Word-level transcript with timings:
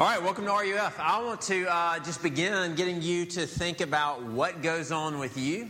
All 0.00 0.06
right, 0.06 0.22
welcome 0.22 0.46
to 0.46 0.50
RUF. 0.50 0.98
I 0.98 1.22
want 1.22 1.42
to 1.42 1.70
uh, 1.70 1.98
just 1.98 2.22
begin 2.22 2.74
getting 2.74 3.02
you 3.02 3.26
to 3.26 3.46
think 3.46 3.82
about 3.82 4.22
what 4.22 4.62
goes 4.62 4.92
on 4.92 5.18
with 5.18 5.36
you 5.36 5.68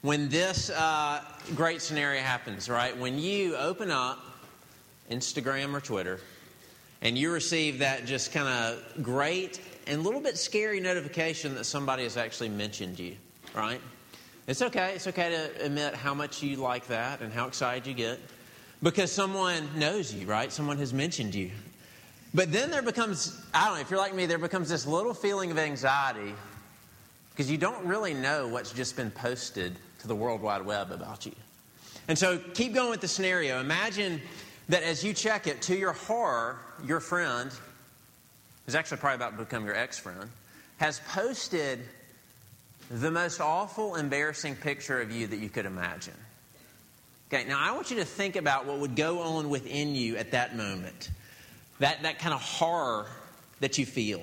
when 0.00 0.28
this 0.28 0.70
uh, 0.70 1.22
great 1.54 1.80
scenario 1.80 2.20
happens, 2.20 2.68
right? 2.68 2.98
When 2.98 3.16
you 3.16 3.54
open 3.54 3.92
up 3.92 4.18
Instagram 5.08 5.72
or 5.72 5.80
Twitter 5.80 6.18
and 7.00 7.16
you 7.16 7.30
receive 7.30 7.78
that 7.78 8.06
just 8.06 8.32
kind 8.32 8.48
of 8.48 9.04
great 9.04 9.60
and 9.86 10.00
a 10.00 10.02
little 10.02 10.20
bit 10.20 10.36
scary 10.36 10.80
notification 10.80 11.54
that 11.54 11.64
somebody 11.64 12.02
has 12.02 12.16
actually 12.16 12.48
mentioned 12.48 12.98
you, 12.98 13.14
right? 13.54 13.80
It's 14.48 14.62
okay. 14.62 14.94
It's 14.96 15.06
okay 15.06 15.30
to 15.30 15.64
admit 15.64 15.94
how 15.94 16.12
much 16.12 16.42
you 16.42 16.56
like 16.56 16.88
that 16.88 17.20
and 17.20 17.32
how 17.32 17.46
excited 17.46 17.86
you 17.86 17.94
get 17.94 18.18
because 18.82 19.12
someone 19.12 19.68
knows 19.78 20.12
you, 20.12 20.26
right? 20.26 20.50
Someone 20.50 20.78
has 20.78 20.92
mentioned 20.92 21.36
you. 21.36 21.52
But 22.34 22.52
then 22.52 22.70
there 22.70 22.82
becomes, 22.82 23.40
I 23.54 23.66
don't 23.66 23.76
know, 23.76 23.80
if 23.80 23.90
you're 23.90 23.98
like 23.98 24.14
me, 24.14 24.26
there 24.26 24.38
becomes 24.38 24.68
this 24.68 24.86
little 24.86 25.14
feeling 25.14 25.50
of 25.50 25.58
anxiety 25.58 26.34
because 27.30 27.50
you 27.50 27.56
don't 27.56 27.86
really 27.86 28.14
know 28.14 28.48
what's 28.48 28.72
just 28.72 28.96
been 28.96 29.10
posted 29.10 29.76
to 30.00 30.08
the 30.08 30.14
World 30.14 30.42
Wide 30.42 30.64
Web 30.64 30.90
about 30.90 31.24
you. 31.24 31.32
And 32.08 32.18
so 32.18 32.38
keep 32.38 32.74
going 32.74 32.90
with 32.90 33.00
the 33.00 33.08
scenario. 33.08 33.60
Imagine 33.60 34.20
that 34.68 34.82
as 34.82 35.02
you 35.02 35.14
check 35.14 35.46
it, 35.46 35.62
to 35.62 35.76
your 35.76 35.92
horror, 35.92 36.58
your 36.84 37.00
friend, 37.00 37.50
who's 38.66 38.74
actually 38.74 38.98
probably 38.98 39.16
about 39.16 39.38
to 39.38 39.44
become 39.44 39.64
your 39.64 39.74
ex 39.74 39.98
friend, 39.98 40.28
has 40.76 41.00
posted 41.08 41.80
the 42.90 43.10
most 43.10 43.40
awful, 43.40 43.96
embarrassing 43.96 44.56
picture 44.56 45.00
of 45.00 45.10
you 45.10 45.26
that 45.26 45.38
you 45.38 45.48
could 45.48 45.66
imagine. 45.66 46.14
Okay, 47.32 47.44
now 47.46 47.58
I 47.60 47.72
want 47.72 47.90
you 47.90 47.96
to 47.96 48.04
think 48.04 48.36
about 48.36 48.66
what 48.66 48.78
would 48.78 48.96
go 48.96 49.20
on 49.20 49.50
within 49.50 49.94
you 49.94 50.16
at 50.16 50.30
that 50.30 50.56
moment. 50.56 51.10
That, 51.78 52.02
that 52.02 52.18
kind 52.18 52.34
of 52.34 52.40
horror 52.40 53.06
that 53.60 53.78
you 53.78 53.86
feel. 53.86 54.22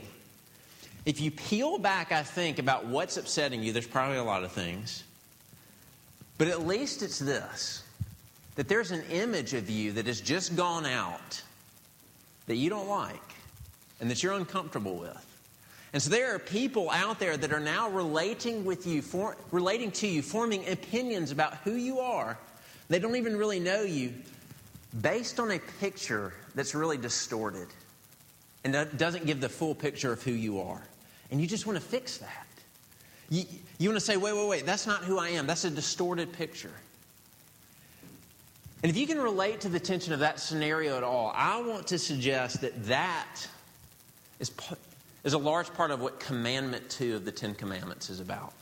If 1.06 1.22
you 1.22 1.32
peel 1.32 1.78
back, 1.78 2.12
I 2.12 2.24
think, 2.24 2.60
about 2.60 2.86
what's 2.86 3.18
upsetting 3.18 3.62
you, 3.62 3.72
there's 3.72 3.88
probably 3.88 4.18
a 4.18 4.24
lot 4.24 4.44
of 4.44 4.52
things. 4.52 5.04
But 6.38 6.48
at 6.48 6.66
least 6.66 7.02
it's 7.02 7.20
this 7.20 7.84
that 8.56 8.70
there's 8.70 8.92
an 8.92 9.04
image 9.12 9.54
of 9.54 9.70
you 9.70 9.92
that 9.92 10.08
has 10.08 10.22
just 10.22 10.56
gone 10.56 10.86
out 10.86 11.42
that 12.48 12.56
you 12.56 12.70
don't 12.70 12.88
like 12.88 13.20
and 14.00 14.10
that 14.10 14.24
you're 14.24 14.34
uncomfortable 14.34 14.96
with. 14.96 15.36
And 15.92 16.02
so 16.02 16.10
there 16.10 16.34
are 16.34 16.40
people 16.40 16.90
out 16.90 17.20
there 17.20 17.38
that 17.38 17.52
are 17.54 17.60
now 17.60 17.90
relating 17.90 18.66
with 18.66 18.88
you, 18.88 19.02
for, 19.02 19.36
relating 19.52 19.92
to 19.92 20.08
you, 20.08 20.22
forming 20.22 20.68
opinions 20.70 21.32
about 21.32 21.56
who 21.60 21.74
you 21.74 22.00
are. 22.00 22.38
They 22.90 23.00
don't 23.00 23.16
even 23.16 23.36
really 23.38 23.60
know 23.60 23.82
you 23.82 24.14
based 25.02 25.40
on 25.40 25.52
a 25.52 25.60
picture 25.80 26.34
that's 26.54 26.76
really 26.76 26.98
distorted 26.98 27.68
and 28.64 28.74
that 28.74 28.98
doesn't 28.98 29.26
give 29.26 29.42
the 29.42 29.50
full 29.50 29.76
picture 29.76 30.12
of 30.12 30.24
who 30.24 30.32
you 30.32 30.60
are. 30.60 30.82
And 31.32 31.42
you 31.42 31.48
just 31.48 31.66
want 31.66 31.78
to 31.78 31.86
fix 31.86 32.18
that. 32.18 32.48
You, 33.30 33.44
you 33.78 33.90
want 33.90 34.00
to 34.00 34.06
say, 34.06 34.18
wait, 34.18 34.36
wait, 34.36 34.48
wait, 34.48 34.66
that's 34.66 34.88
not 34.88 35.04
who 35.04 35.18
I 35.20 35.30
am. 35.30 35.48
That's 35.48 35.66
a 35.66 35.70
distorted 35.70 36.32
picture. 36.34 36.72
And 38.84 38.90
if 38.90 38.98
you 38.98 39.08
can 39.08 39.20
relate 39.20 39.62
to 39.62 39.70
the 39.70 39.80
tension 39.80 40.14
of 40.14 40.20
that 40.20 40.40
scenario 40.40 40.98
at 40.98 41.04
all, 41.04 41.32
I 41.36 41.62
want 41.62 41.88
to 41.88 41.98
suggest 41.98 42.62
that 42.62 42.86
that 42.86 43.48
is, 44.40 44.52
is 45.24 45.34
a 45.34 45.38
large 45.38 45.74
part 45.74 45.92
of 45.92 46.02
what 46.02 46.20
Commandment 46.20 46.88
2 46.90 47.16
of 47.16 47.26
the 47.26 47.32
Ten 47.32 47.56
Commandments 47.56 48.10
is 48.10 48.20
about. 48.20 48.54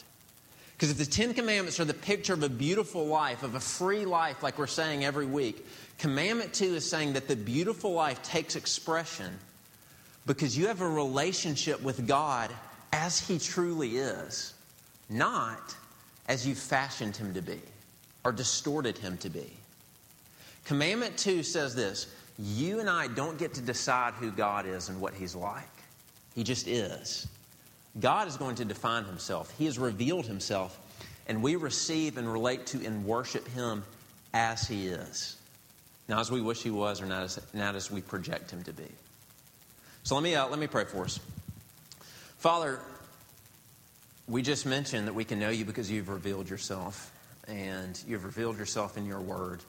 Because 0.84 1.00
if 1.00 1.10
the 1.10 1.16
Ten 1.16 1.34
Commandments 1.34 1.80
are 1.80 1.86
the 1.86 1.94
picture 1.94 2.34
of 2.34 2.44
a 2.44 2.50
beautiful 2.50 3.06
life, 3.06 3.42
of 3.42 3.56
a 3.56 3.60
free 3.62 4.04
life, 4.04 4.44
like 4.44 4.58
we're 4.58 4.68
saying 4.68 5.06
every 5.06 5.26
week, 5.26 5.66
Commandment 5.98 6.54
2 6.54 6.76
is 6.76 6.90
saying 6.90 7.14
that 7.14 7.26
the 7.30 7.38
beautiful 7.38 7.94
life 7.94 8.22
takes 8.22 8.58
expression 8.58 9.34
because 10.26 10.58
you 10.58 10.68
have 10.68 10.82
a 10.82 10.90
relationship 10.90 11.82
with 11.82 12.06
God 12.06 12.52
as 12.92 13.18
He 13.18 13.40
truly 13.40 13.96
is, 13.96 14.56
not 15.10 15.74
as 16.28 16.46
you've 16.46 16.58
fashioned 16.58 17.16
Him 17.16 17.34
to 17.34 17.42
be 17.42 17.62
or 18.26 18.34
distorted 18.34 18.98
Him 18.98 19.18
to 19.20 19.30
be. 19.30 19.54
Commandment 20.66 21.16
2 21.16 21.44
says 21.44 21.74
this 21.74 22.14
You 22.38 22.82
and 22.82 22.90
I 22.90 23.08
don't 23.08 23.38
get 23.38 23.54
to 23.54 23.62
decide 23.62 24.16
who 24.16 24.32
God 24.32 24.66
is 24.66 24.90
and 24.90 25.00
what 25.00 25.14
He's 25.14 25.34
like, 25.34 25.64
He 26.36 26.44
just 26.44 26.68
is. 26.68 27.30
God 28.00 28.28
is 28.28 28.38
going 28.38 28.56
to 28.56 28.66
define 28.66 29.06
Himself, 29.06 29.54
He 29.58 29.66
has 29.66 29.78
revealed 29.78 30.26
Himself, 30.26 30.80
and 31.28 31.44
we 31.44 31.56
receive 31.56 32.18
and 32.18 32.32
relate 32.32 32.66
to 32.68 32.86
and 32.86 33.06
worship 33.06 33.48
Him 33.50 33.84
as 34.34 34.68
He 34.68 34.88
is. 34.88 35.38
Not 36.08 36.20
as 36.20 36.32
we 36.32 36.42
wish 36.42 36.62
He 36.64 36.72
was, 36.72 37.02
or 37.02 37.06
not 37.06 37.24
as, 37.24 37.40
not 37.54 37.76
as 37.76 37.92
we 37.92 38.02
project 38.02 38.52
Him 38.52 38.64
to 38.64 38.74
be. 38.74 38.88
So 40.04 40.16
let 40.16 40.24
me, 40.24 40.36
uh, 40.36 40.48
let 40.48 40.60
me 40.60 40.68
pray 40.68 40.86
for 40.86 41.06
us. 41.06 41.20
Father, 42.40 42.80
we 44.28 44.42
just 44.42 44.66
mentioned 44.66 45.08
that 45.08 45.14
we 45.14 45.24
can 45.24 45.40
know 45.40 45.50
you 45.50 45.64
because 45.64 45.90
you've 45.90 46.10
revealed 46.10 46.50
yourself, 46.50 47.12
and 47.48 48.02
you've 48.08 48.26
revealed 48.26 48.58
yourself 48.58 48.98
in 48.98 49.06
your 49.06 49.22
word. 49.22 49.62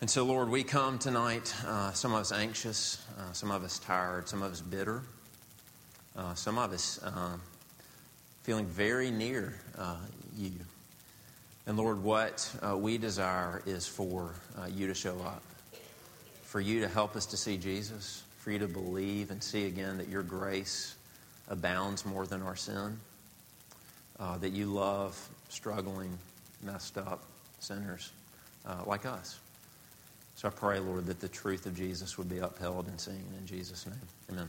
And 0.00 0.10
so, 0.10 0.24
Lord, 0.24 0.50
we 0.50 0.64
come 0.64 0.98
tonight, 0.98 1.54
uh, 1.66 1.92
some 1.92 2.12
of 2.12 2.20
us 2.20 2.30
anxious, 2.30 3.02
uh, 3.18 3.32
some 3.32 3.50
of 3.50 3.64
us 3.64 3.78
tired, 3.78 4.28
some 4.28 4.42
of 4.42 4.52
us 4.52 4.60
bitter, 4.60 5.02
uh, 6.16 6.34
some 6.34 6.58
of 6.58 6.72
us 6.72 7.02
uh, 7.02 7.36
feeling 8.42 8.66
very 8.66 9.10
near 9.10 9.54
uh, 9.76 9.96
you. 10.36 10.52
And 11.66 11.76
Lord, 11.76 12.02
what 12.02 12.50
uh, 12.64 12.76
we 12.76 12.98
desire 12.98 13.62
is 13.66 13.86
for 13.86 14.34
you 14.70 14.86
to 14.86 14.94
show 14.94 15.18
up, 15.20 15.42
for 16.42 16.60
you 16.60 16.80
to 16.80 16.88
help 16.88 17.16
us 17.16 17.26
to 17.26 17.36
see 17.36 17.56
Jesus, 17.56 18.22
for 18.38 18.50
you 18.50 18.58
to 18.58 18.68
believe 18.68 19.30
and 19.30 19.42
see 19.42 19.66
again 19.66 19.96
that 19.98 20.08
your 20.08 20.22
grace 20.22 20.94
abounds 21.48 22.04
more 22.04 22.26
than 22.26 22.42
our 22.42 22.56
sin, 22.56 22.98
that 24.18 24.52
you 24.52 24.66
love 24.66 25.16
struggling, 25.48 26.16
messed 26.62 26.98
up 26.98 27.22
sinners 27.60 28.12
like 28.84 29.06
us. 29.06 29.40
So 30.36 30.48
I 30.48 30.50
pray, 30.50 30.80
Lord, 30.80 31.06
that 31.06 31.20
the 31.20 31.28
truth 31.28 31.64
of 31.64 31.74
Jesus 31.74 32.18
would 32.18 32.28
be 32.28 32.38
upheld 32.38 32.88
and 32.88 33.00
seen 33.00 33.24
in 33.38 33.46
Jesus' 33.46 33.86
name. 33.86 33.96
Amen. 34.30 34.48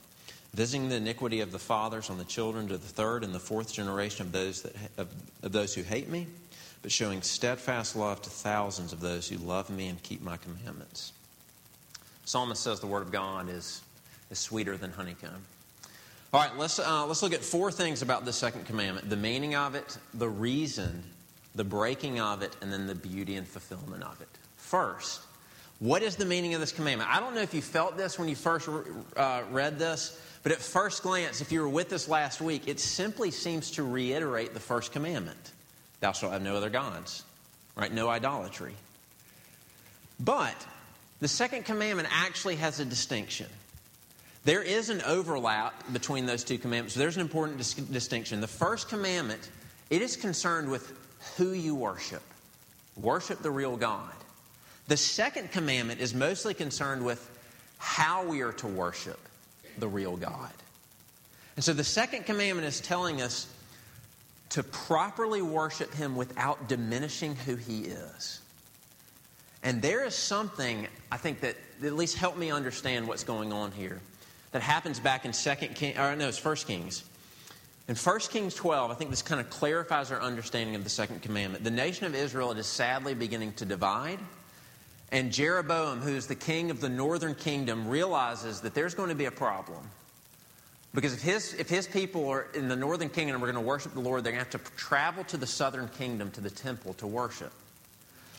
visiting 0.53 0.89
the 0.89 0.95
iniquity 0.95 1.39
of 1.39 1.51
the 1.51 1.59
fathers 1.59 2.09
on 2.09 2.17
the 2.17 2.25
children 2.25 2.67
to 2.67 2.77
the 2.77 2.87
third 2.87 3.23
and 3.23 3.33
the 3.33 3.39
fourth 3.39 3.71
generation 3.71 4.25
of 4.25 4.31
those, 4.31 4.61
that, 4.61 4.75
of, 4.97 5.07
of 5.43 5.51
those 5.51 5.73
who 5.73 5.81
hate 5.81 6.09
me, 6.09 6.27
but 6.81 6.91
showing 6.91 7.21
steadfast 7.21 7.95
love 7.95 8.21
to 8.21 8.29
thousands 8.29 8.91
of 8.91 8.99
those 8.99 9.29
who 9.29 9.37
love 9.37 9.69
me 9.69 9.87
and 9.87 10.01
keep 10.03 10.21
my 10.21 10.37
commandments. 10.37 11.13
Psalmist 12.25 12.61
says 12.61 12.79
the 12.79 12.87
word 12.87 13.01
of 13.01 13.11
God 13.11 13.49
is, 13.49 13.81
is 14.29 14.39
sweeter 14.39 14.77
than 14.77 14.91
honeycomb. 14.91 15.41
All 16.33 16.41
right, 16.41 16.57
let's, 16.57 16.79
uh, 16.79 17.05
let's 17.05 17.21
look 17.21 17.33
at 17.33 17.43
four 17.43 17.71
things 17.71 18.01
about 18.01 18.23
the 18.23 18.31
second 18.33 18.65
commandment 18.65 19.09
the 19.09 19.17
meaning 19.17 19.55
of 19.55 19.75
it, 19.75 19.97
the 20.13 20.29
reason, 20.29 21.03
the 21.55 21.63
breaking 21.63 22.19
of 22.19 22.41
it, 22.41 22.55
and 22.61 22.71
then 22.71 22.87
the 22.87 22.95
beauty 22.95 23.35
and 23.35 23.47
fulfillment 23.47 24.03
of 24.03 24.19
it. 24.21 24.29
First, 24.55 25.21
what 25.79 26.03
is 26.03 26.15
the 26.15 26.25
meaning 26.25 26.53
of 26.53 26.61
this 26.61 26.71
commandment? 26.71 27.09
I 27.13 27.19
don't 27.19 27.35
know 27.35 27.41
if 27.41 27.53
you 27.53 27.61
felt 27.61 27.97
this 27.97 28.17
when 28.17 28.29
you 28.29 28.35
first 28.35 28.69
uh, 29.17 29.41
read 29.51 29.77
this, 29.77 30.21
but 30.43 30.51
at 30.51 30.59
first 30.59 31.03
glance, 31.03 31.41
if 31.41 31.51
you 31.51 31.61
were 31.61 31.69
with 31.69 31.93
us 31.93 32.07
last 32.07 32.41
week, 32.41 32.67
it 32.67 32.79
simply 32.79 33.31
seems 33.31 33.71
to 33.71 33.83
reiterate 33.83 34.53
the 34.53 34.59
first 34.59 34.91
commandment 34.91 35.51
Thou 35.99 36.13
shalt 36.13 36.33
have 36.33 36.41
no 36.41 36.55
other 36.55 36.71
gods, 36.71 37.23
right? 37.75 37.93
No 37.93 38.09
idolatry. 38.09 38.73
But 40.19 40.55
the 41.19 41.27
second 41.27 41.63
commandment 41.65 42.09
actually 42.11 42.55
has 42.55 42.79
a 42.79 42.85
distinction. 42.85 43.45
There 44.43 44.63
is 44.63 44.89
an 44.89 45.03
overlap 45.03 45.93
between 45.93 46.25
those 46.25 46.43
two 46.43 46.57
commandments. 46.57 46.95
There's 46.95 47.15
an 47.15 47.21
important 47.21 47.59
dis- 47.59 47.75
distinction. 47.75 48.41
The 48.41 48.47
first 48.47 48.89
commandment, 48.89 49.47
it 49.91 50.01
is 50.01 50.15
concerned 50.15 50.71
with 50.71 50.91
who 51.37 51.51
you 51.51 51.75
worship. 51.75 52.23
Worship 52.99 53.43
the 53.43 53.51
real 53.51 53.77
God. 53.77 54.11
The 54.87 54.97
second 54.97 55.51
commandment 55.51 56.01
is 56.01 56.15
mostly 56.15 56.55
concerned 56.55 57.05
with 57.05 57.29
how 57.77 58.25
we 58.25 58.41
are 58.41 58.53
to 58.53 58.67
worship 58.67 59.19
the 59.79 59.87
real 59.87 60.17
God. 60.17 60.51
And 61.55 61.63
so 61.63 61.73
the 61.73 61.83
second 61.83 62.25
commandment 62.25 62.67
is 62.67 62.79
telling 62.81 63.21
us 63.21 63.47
to 64.49 64.63
properly 64.63 65.41
worship 65.41 65.93
Him 65.93 66.15
without 66.15 66.67
diminishing 66.67 67.35
who 67.35 67.55
He 67.55 67.81
is. 67.81 68.41
And 69.63 69.81
there 69.81 70.03
is 70.03 70.15
something, 70.15 70.87
I 71.11 71.17
think, 71.17 71.41
that 71.41 71.55
at 71.83 71.93
least 71.93 72.17
helped 72.17 72.37
me 72.37 72.51
understand 72.51 73.07
what's 73.07 73.23
going 73.23 73.53
on 73.53 73.71
here 73.71 73.99
that 74.51 74.61
happens 74.61 74.99
back 74.99 75.25
in 75.25 75.33
Second 75.33 75.75
King, 75.75 75.97
or 75.97 76.15
no, 76.15 76.27
it's 76.27 76.37
First 76.37 76.67
Kings. 76.67 77.03
In 77.87 77.95
1 77.95 78.19
Kings 78.29 78.53
12, 78.55 78.91
I 78.91 78.93
think 78.93 79.09
this 79.09 79.21
kind 79.21 79.41
of 79.41 79.49
clarifies 79.49 80.11
our 80.11 80.21
understanding 80.21 80.75
of 80.75 80.83
the 80.83 80.89
second 80.89 81.21
commandment. 81.21 81.63
The 81.63 81.71
nation 81.71 82.05
of 82.05 82.15
Israel 82.15 82.51
is 82.51 82.67
sadly 82.67 83.13
beginning 83.13 83.53
to 83.53 83.65
divide. 83.65 84.19
And 85.11 85.31
Jeroboam, 85.31 85.99
who 85.99 86.15
is 86.15 86.27
the 86.27 86.35
king 86.35 86.71
of 86.71 86.79
the 86.79 86.89
northern 86.89 87.35
kingdom, 87.35 87.87
realizes 87.87 88.61
that 88.61 88.73
there's 88.73 88.95
going 88.95 89.09
to 89.09 89.15
be 89.15 89.25
a 89.25 89.31
problem. 89.31 89.81
Because 90.93 91.13
if 91.13 91.21
his, 91.21 91.53
if 91.53 91.69
his 91.69 91.87
people 91.87 92.27
are 92.29 92.47
in 92.53 92.67
the 92.67 92.75
northern 92.75 93.09
kingdom 93.09 93.37
are 93.37 93.51
going 93.51 93.55
to 93.55 93.61
worship 93.61 93.93
the 93.93 93.99
Lord, 93.99 94.23
they're 94.23 94.33
going 94.33 94.43
to 94.45 94.57
have 94.57 94.63
to 94.63 94.71
travel 94.75 95.23
to 95.25 95.37
the 95.37 95.47
southern 95.47 95.87
kingdom, 95.89 96.31
to 96.31 96.41
the 96.41 96.49
temple, 96.49 96.93
to 96.95 97.07
worship. 97.07 97.51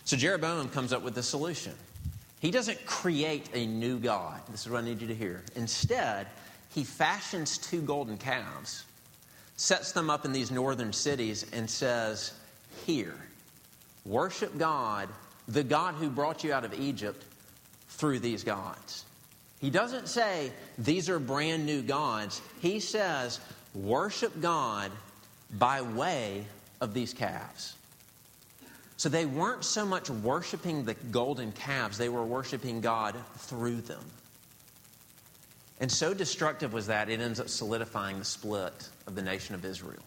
So 0.05 0.17
Jeroboam 0.17 0.69
comes 0.69 0.93
up 0.93 1.03
with 1.03 1.17
a 1.19 1.23
solution. 1.23 1.75
He 2.41 2.51
doesn't 2.51 2.85
create 2.85 3.49
a 3.55 3.67
new 3.67 3.99
God. 3.99 4.41
This 4.51 4.67
is 4.67 4.71
what 4.71 4.83
I 4.83 4.85
need 4.85 5.01
you 5.01 5.09
to 5.09 5.15
hear. 5.15 5.43
Instead, 5.55 6.27
he 6.75 6.85
fashions 6.85 7.57
two 7.57 7.81
golden 7.81 8.19
calves, 8.19 8.85
sets 9.57 9.93
them 9.93 10.11
up 10.11 10.25
in 10.25 10.33
these 10.33 10.51
northern 10.51 10.93
cities, 10.93 11.47
and 11.53 11.71
says, 11.71 12.33
Here, 12.85 13.15
worship 14.05 14.59
God, 14.59 15.09
the 15.49 15.63
God 15.63 15.95
who 15.95 16.09
brought 16.09 16.45
you 16.45 16.53
out 16.53 16.65
of 16.65 16.79
Egypt, 16.79 17.25
through 17.93 18.19
these 18.19 18.43
gods. 18.43 19.05
He 19.61 19.71
doesn't 19.71 20.09
say 20.09 20.51
these 20.79 21.09
are 21.09 21.21
brand 21.21 21.67
new 21.67 21.83
gods. 21.83 22.43
He 22.61 22.81
says 22.81 23.39
worship 23.75 24.41
God 24.41 24.91
by 25.53 25.83
way 25.83 26.45
of 26.81 26.95
these 26.95 27.15
calves. 27.15 27.77
So 28.97 29.09
they 29.09 29.27
weren't 29.27 29.65
so 29.65 29.85
much 29.85 30.11
worshiping 30.11 30.85
the 30.85 30.95
golden 30.95 31.53
calves, 31.53 31.99
they 31.99 32.09
were 32.09 32.25
worshiping 32.25 32.81
God 32.81 33.15
through 33.37 33.83
them. 33.83 34.05
And 35.81 35.91
so 35.91 36.15
destructive 36.15 36.73
was 36.73 36.87
that, 36.87 37.09
it 37.09 37.21
ends 37.21 37.41
up 37.41 37.49
solidifying 37.49 38.19
the 38.19 38.25
split 38.25 38.89
of 39.07 39.15
the 39.15 39.23
nation 39.23 39.55
of 39.55 39.65
Israel. 39.65 40.03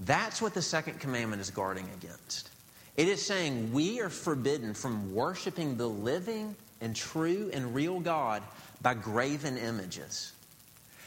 That's 0.00 0.40
what 0.40 0.54
the 0.54 0.62
second 0.62 1.00
commandment 1.00 1.40
is 1.40 1.50
guarding 1.50 1.88
against. 1.96 2.50
It 2.96 3.08
is 3.08 3.24
saying 3.24 3.72
we 3.72 4.00
are 4.00 4.08
forbidden 4.08 4.72
from 4.74 5.14
worshiping 5.14 5.76
the 5.76 5.88
living 5.88 6.56
and 6.80 6.96
true 6.96 7.50
and 7.52 7.74
real 7.74 8.00
God 8.00 8.42
by 8.80 8.94
graven 8.94 9.56
images. 9.56 10.32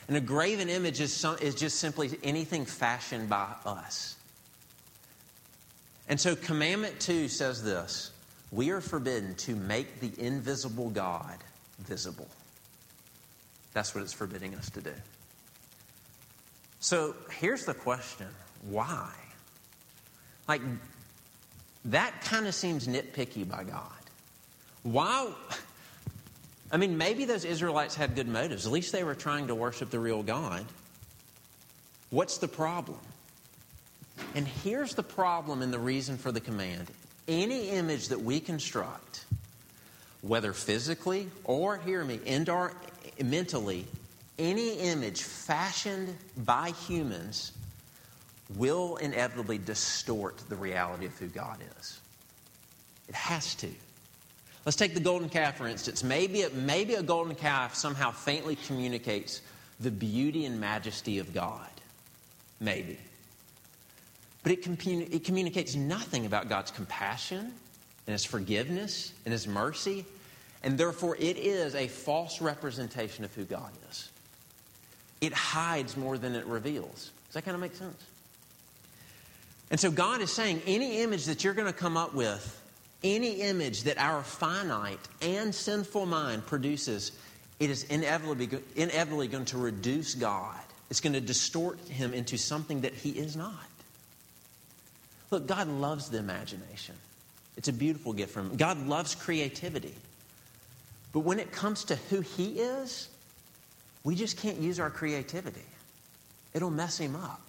And 0.07 0.17
a 0.17 0.21
graven 0.21 0.69
image 0.69 0.99
is, 0.99 1.13
some, 1.13 1.37
is 1.39 1.55
just 1.55 1.79
simply 1.79 2.17
anything 2.23 2.65
fashioned 2.65 3.29
by 3.29 3.47
us. 3.65 4.15
And 6.07 6.19
so, 6.19 6.35
Commandment 6.35 6.99
2 6.99 7.27
says 7.27 7.63
this 7.63 8.11
We 8.51 8.71
are 8.71 8.81
forbidden 8.81 9.35
to 9.35 9.55
make 9.55 9.99
the 9.99 10.11
invisible 10.17 10.89
God 10.89 11.37
visible. 11.79 12.27
That's 13.73 13.93
what 13.93 14.03
it's 14.03 14.13
forbidding 14.13 14.55
us 14.55 14.69
to 14.71 14.81
do. 14.81 14.93
So, 16.79 17.15
here's 17.31 17.65
the 17.65 17.75
question 17.75 18.27
why? 18.63 19.11
Like, 20.47 20.61
that 21.85 22.21
kind 22.21 22.47
of 22.47 22.53
seems 22.53 22.87
nitpicky 22.87 23.47
by 23.47 23.63
God. 23.63 23.91
Why? 24.83 25.31
I 26.71 26.77
mean, 26.77 26.97
maybe 26.97 27.25
those 27.25 27.45
Israelites 27.45 27.95
had 27.95 28.15
good 28.15 28.27
motives. 28.27 28.65
At 28.65 28.71
least 28.71 28.91
they 28.91 29.03
were 29.03 29.15
trying 29.15 29.47
to 29.47 29.55
worship 29.55 29.89
the 29.89 29.99
real 29.99 30.23
God. 30.23 30.65
What's 32.09 32.37
the 32.37 32.47
problem? 32.47 32.99
And 34.35 34.47
here's 34.47 34.95
the 34.95 35.03
problem 35.03 35.61
and 35.61 35.73
the 35.73 35.79
reason 35.79 36.17
for 36.17 36.31
the 36.31 36.41
command 36.41 36.91
any 37.27 37.69
image 37.69 38.07
that 38.07 38.19
we 38.19 38.39
construct, 38.39 39.25
whether 40.21 40.51
physically 40.51 41.29
or, 41.43 41.77
hear 41.77 42.03
me, 42.03 42.19
our, 42.49 42.73
mentally, 43.23 43.85
any 44.39 44.73
image 44.79 45.21
fashioned 45.21 46.15
by 46.37 46.71
humans 46.87 47.51
will 48.55 48.97
inevitably 48.97 49.57
distort 49.57 50.37
the 50.49 50.55
reality 50.55 51.05
of 51.05 51.17
who 51.17 51.27
God 51.27 51.59
is. 51.79 51.99
It 53.07 53.15
has 53.15 53.55
to. 53.55 53.69
Let's 54.65 54.75
take 54.75 54.93
the 54.93 54.99
golden 54.99 55.29
calf, 55.29 55.57
for 55.57 55.67
instance. 55.67 56.03
Maybe, 56.03 56.45
maybe 56.53 56.95
a 56.95 57.03
golden 57.03 57.35
calf 57.35 57.75
somehow 57.75 58.11
faintly 58.11 58.55
communicates 58.55 59.41
the 59.79 59.91
beauty 59.91 60.45
and 60.45 60.59
majesty 60.59 61.19
of 61.19 61.33
God. 61.33 61.69
Maybe. 62.59 62.97
But 64.43 64.51
it, 64.53 64.87
it 64.87 65.23
communicates 65.23 65.75
nothing 65.75 66.25
about 66.25 66.49
God's 66.49 66.71
compassion 66.71 67.39
and 67.39 68.13
His 68.13 68.25
forgiveness 68.25 69.13
and 69.25 69.31
His 69.31 69.47
mercy. 69.47 70.05
And 70.63 70.77
therefore, 70.77 71.15
it 71.17 71.37
is 71.37 71.75
a 71.75 71.87
false 71.87 72.41
representation 72.41 73.23
of 73.23 73.33
who 73.33 73.45
God 73.45 73.71
is. 73.89 74.09
It 75.21 75.33
hides 75.33 75.95
more 75.95 76.17
than 76.17 76.35
it 76.35 76.45
reveals. 76.45 77.11
Does 77.27 77.33
that 77.33 77.45
kind 77.45 77.55
of 77.55 77.61
make 77.61 77.75
sense? 77.75 78.03
And 79.71 79.79
so, 79.79 79.91
God 79.91 80.21
is 80.21 80.31
saying 80.31 80.61
any 80.65 81.01
image 81.01 81.25
that 81.25 81.43
you're 81.43 81.53
going 81.53 81.71
to 81.71 81.77
come 81.77 81.95
up 81.95 82.13
with 82.13 82.59
any 83.03 83.41
image 83.41 83.83
that 83.83 83.97
our 83.97 84.23
finite 84.23 84.99
and 85.21 85.53
sinful 85.53 86.05
mind 86.05 86.45
produces, 86.45 87.11
it 87.59 87.69
is 87.69 87.83
inevitably, 87.83 88.49
inevitably 88.75 89.27
going 89.27 89.45
to 89.45 89.57
reduce 89.57 90.15
God. 90.15 90.59
It's 90.89 90.99
going 90.99 91.13
to 91.13 91.21
distort 91.21 91.79
him 91.87 92.13
into 92.13 92.37
something 92.37 92.81
that 92.81 92.93
he 92.93 93.11
is 93.11 93.35
not. 93.35 93.53
Look, 95.31 95.47
God 95.47 95.67
loves 95.67 96.09
the 96.09 96.17
imagination. 96.17 96.95
It's 97.55 97.67
a 97.67 97.73
beautiful 97.73 98.13
gift 98.13 98.33
from 98.33 98.51
him. 98.51 98.57
God 98.57 98.87
loves 98.87 99.13
creativity. 99.15 99.93
But 101.13 101.19
when 101.21 101.39
it 101.39 101.51
comes 101.51 101.85
to 101.85 101.95
who 101.95 102.21
he 102.21 102.59
is, 102.59 103.09
we 104.03 104.15
just 104.15 104.37
can't 104.37 104.57
use 104.57 104.79
our 104.79 104.89
creativity. 104.89 105.65
It'll 106.53 106.71
mess 106.71 106.97
him 106.97 107.15
up. 107.15 107.41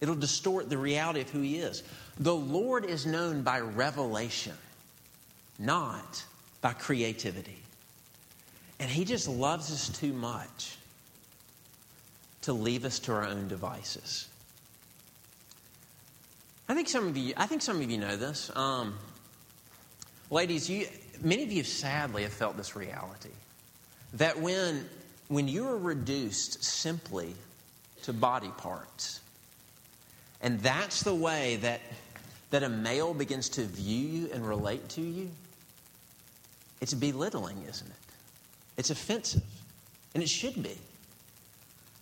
It'll 0.00 0.14
distort 0.14 0.70
the 0.70 0.78
reality 0.78 1.20
of 1.20 1.30
who 1.30 1.40
he 1.40 1.58
is. 1.58 1.82
The 2.18 2.34
Lord 2.34 2.84
is 2.84 3.06
known 3.06 3.42
by 3.42 3.60
revelation 3.60 4.54
not 5.60 6.24
by 6.62 6.72
creativity. 6.72 7.58
And 8.80 8.90
He 8.90 9.04
just 9.04 9.28
loves 9.28 9.70
us 9.70 9.88
too 10.00 10.12
much 10.12 10.76
to 12.42 12.52
leave 12.52 12.84
us 12.84 12.98
to 13.00 13.12
our 13.12 13.24
own 13.24 13.46
devices. 13.46 14.26
I 16.68 16.74
think 16.74 16.88
some 16.88 17.06
of 17.06 17.16
you, 17.16 17.34
I 17.36 17.46
think 17.46 17.62
some 17.62 17.80
of 17.80 17.90
you 17.90 17.98
know 17.98 18.16
this. 18.16 18.50
Um, 18.56 18.94
ladies, 20.30 20.70
you, 20.70 20.86
many 21.20 21.42
of 21.42 21.52
you 21.52 21.62
sadly 21.62 22.22
have 22.22 22.32
felt 22.32 22.56
this 22.56 22.74
reality 22.74 23.28
that 24.14 24.40
when, 24.40 24.88
when 25.28 25.46
you 25.46 25.68
are 25.68 25.76
reduced 25.76 26.64
simply 26.64 27.34
to 28.04 28.12
body 28.12 28.50
parts, 28.56 29.19
and 30.42 30.60
that's 30.60 31.02
the 31.02 31.14
way 31.14 31.56
that, 31.56 31.80
that 32.50 32.62
a 32.62 32.68
male 32.68 33.14
begins 33.14 33.48
to 33.50 33.64
view 33.64 34.06
you 34.06 34.30
and 34.32 34.46
relate 34.46 34.88
to 34.90 35.02
you, 35.02 35.30
it's 36.80 36.94
belittling, 36.94 37.62
isn't 37.68 37.86
it? 37.86 37.96
It's 38.78 38.90
offensive. 38.90 39.42
And 40.14 40.22
it 40.22 40.28
should 40.28 40.62
be. 40.62 40.76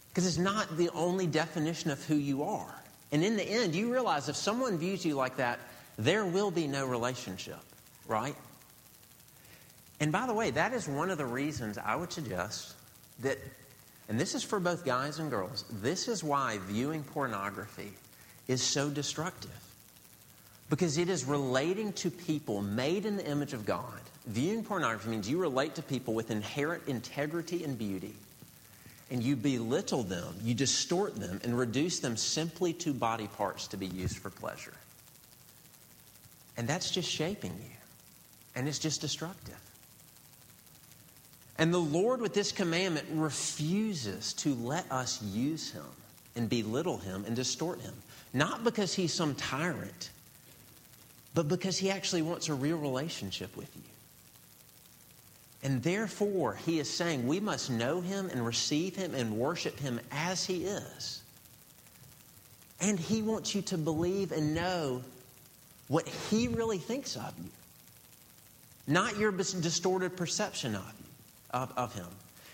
Because 0.09 0.26
it's 0.26 0.38
not 0.38 0.76
the 0.76 0.88
only 0.90 1.26
definition 1.26 1.90
of 1.90 2.02
who 2.04 2.14
you 2.14 2.42
are. 2.45 2.75
And 3.11 3.25
in 3.25 3.37
the 3.37 3.42
end, 3.42 3.75
you 3.75 3.92
realize 3.92 4.28
if 4.28 4.37
someone 4.37 4.78
views 4.78 5.04
you 5.04 5.14
like 5.14 5.37
that, 5.37 5.59
there 5.97 6.25
will 6.25 6.50
be 6.50 6.66
no 6.66 6.87
relationship, 6.87 7.59
right? 8.07 8.37
And 10.00 10.12
by 10.12 10.26
the 10.26 10.35
way, 10.35 10.50
that 10.52 10.73
is 10.73 10.87
one 10.87 11.11
of 11.11 11.18
the 11.18 11.26
reasons 11.26 11.76
I 11.76 11.97
would 11.97 12.12
suggest 12.12 12.75
that, 13.21 13.38
and 14.09 14.21
this 14.21 14.35
is 14.35 14.45
for 14.45 14.61
both 14.61 14.85
guys 14.85 15.18
and 15.18 15.28
girls, 15.28 15.64
this 15.83 16.07
is 16.07 16.23
why 16.23 16.59
viewing 16.68 17.02
pornography 17.02 17.92
is 18.49 18.62
so 18.62 18.90
destructive. 18.90 19.50
Because 20.69 20.99
it 20.99 21.09
is 21.09 21.25
relating 21.25 21.93
to 21.95 22.11
people 22.11 22.61
made 22.61 23.07
in 23.07 23.17
the 23.17 23.26
image 23.26 23.52
of 23.52 23.64
God 23.64 24.00
Viewing 24.28 24.62
pornography 24.62 25.09
means 25.09 25.28
you 25.28 25.38
relate 25.38 25.75
to 25.76 25.83
people 25.83 26.12
with 26.12 26.31
inherent 26.31 26.83
integrity 26.87 27.64
and 27.64 27.78
beauty, 27.78 28.12
and 29.11 29.23
you 29.23 29.37
belittle 29.37 30.02
them, 30.02 30.35
you 30.43 30.52
distort 30.52 31.19
them, 31.19 31.40
and 31.43 31.59
reduce 31.59 32.00
them 32.00 32.14
simply 32.14 32.75
to 32.75 32.93
body 32.93 33.26
parts 33.26 33.69
to 33.69 33.78
be 33.78 33.87
used 33.87 34.19
for 34.19 34.28
pleasure. 34.28 34.75
And 36.59 36.69
that's 36.69 36.90
just 36.90 37.09
shaping 37.09 37.52
you, 37.52 37.76
and 38.55 38.69
it's 38.69 38.78
just 38.78 39.00
destructive. 39.00 39.59
And 41.57 41.73
the 41.73 41.78
Lord, 41.78 42.21
with 42.21 42.35
this 42.35 42.52
commandment, 42.52 43.07
refuses 43.11 44.35
to 44.35 44.55
let 44.57 44.93
us 44.93 45.23
use 45.23 45.71
him 45.71 45.87
and 46.38 46.49
belittle 46.49 46.97
him 46.97 47.25
and 47.26 47.37
distort 47.37 47.80
him. 47.83 47.92
Not 48.33 48.64
because 48.64 48.95
he's 48.95 49.12
some 49.12 49.35
tyrant, 49.35 50.11
but 51.35 51.49
because 51.49 51.76
he 51.76 51.90
actually 51.90 52.23
wants 52.23 52.49
a 52.49 52.54
real 52.54 52.78
relationship 52.78 53.54
with 53.57 53.75
you. 53.76 53.83
And 55.62 55.83
therefore, 55.83 56.54
he 56.64 56.78
is 56.78 56.88
saying 56.88 57.26
we 57.26 57.40
must 57.40 57.71
know 57.71 58.00
him 58.00 58.30
and 58.30 58.47
receive 58.47 58.95
him 58.95 59.14
and 59.14 59.37
worship 59.37 59.78
him 59.78 60.00
as 60.12 60.47
he 60.47 60.64
is. 60.64 61.23
And 62.80 62.99
he 62.99 63.23
wants 63.23 63.54
you 63.54 63.62
to 63.62 63.76
believe 63.76 64.30
and 64.30 64.54
know 64.54 65.02
what 65.88 66.07
he 66.07 66.47
really 66.47 66.78
thinks 66.78 67.16
of 67.16 67.35
you, 67.42 67.50
not 68.87 69.18
your 69.18 69.33
distorted 69.33 70.16
perception 70.16 70.76
of, 70.76 70.95
of, 71.50 71.73
of 71.76 71.95
him. 71.95 72.07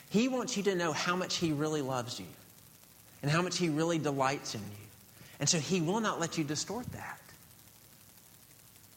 He 0.08 0.28
wants 0.28 0.56
you 0.56 0.62
to 0.62 0.74
know 0.74 0.92
how 0.92 1.14
much 1.14 1.36
he 1.36 1.52
really 1.52 1.82
loves 1.82 2.18
you. 2.18 2.26
And 3.24 3.30
how 3.30 3.40
much 3.40 3.56
He 3.56 3.70
really 3.70 3.96
delights 3.98 4.54
in 4.54 4.60
you. 4.60 4.86
And 5.40 5.48
so 5.48 5.58
He 5.58 5.80
will 5.80 6.00
not 6.00 6.20
let 6.20 6.36
you 6.36 6.44
distort 6.44 6.84
that. 6.92 7.18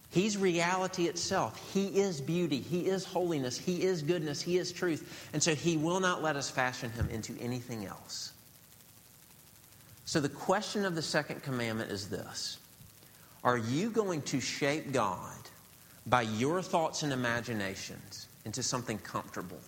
He's 0.09 0.35
reality 0.35 1.05
itself. 1.05 1.71
He 1.73 1.97
is 1.97 2.19
beauty. 2.19 2.59
He 2.59 2.87
is 2.87 3.05
holiness. 3.05 3.57
He 3.57 3.83
is 3.83 4.01
goodness. 4.01 4.41
He 4.41 4.57
is 4.57 4.73
truth. 4.73 5.29
And 5.31 5.41
so 5.41 5.55
He 5.55 5.77
will 5.77 6.01
not 6.01 6.21
let 6.21 6.35
us 6.35 6.49
fashion 6.49 6.91
Him 6.91 7.07
into 7.09 7.37
anything 7.39 7.85
else. 7.85 8.33
So 10.03 10.19
the 10.19 10.27
question 10.27 10.83
of 10.83 10.93
the 10.93 11.01
second 11.01 11.41
commandment 11.41 11.89
is 11.89 12.09
this 12.09 12.57
Are 13.45 13.57
you 13.57 13.89
going 13.89 14.23
to 14.23 14.41
shape 14.41 14.91
God 14.91 15.37
by 16.05 16.23
your 16.23 16.61
thoughts 16.61 17.01
and 17.03 17.13
imaginations 17.13 18.27
into 18.43 18.61
something 18.61 18.97
comfortable, 18.97 19.61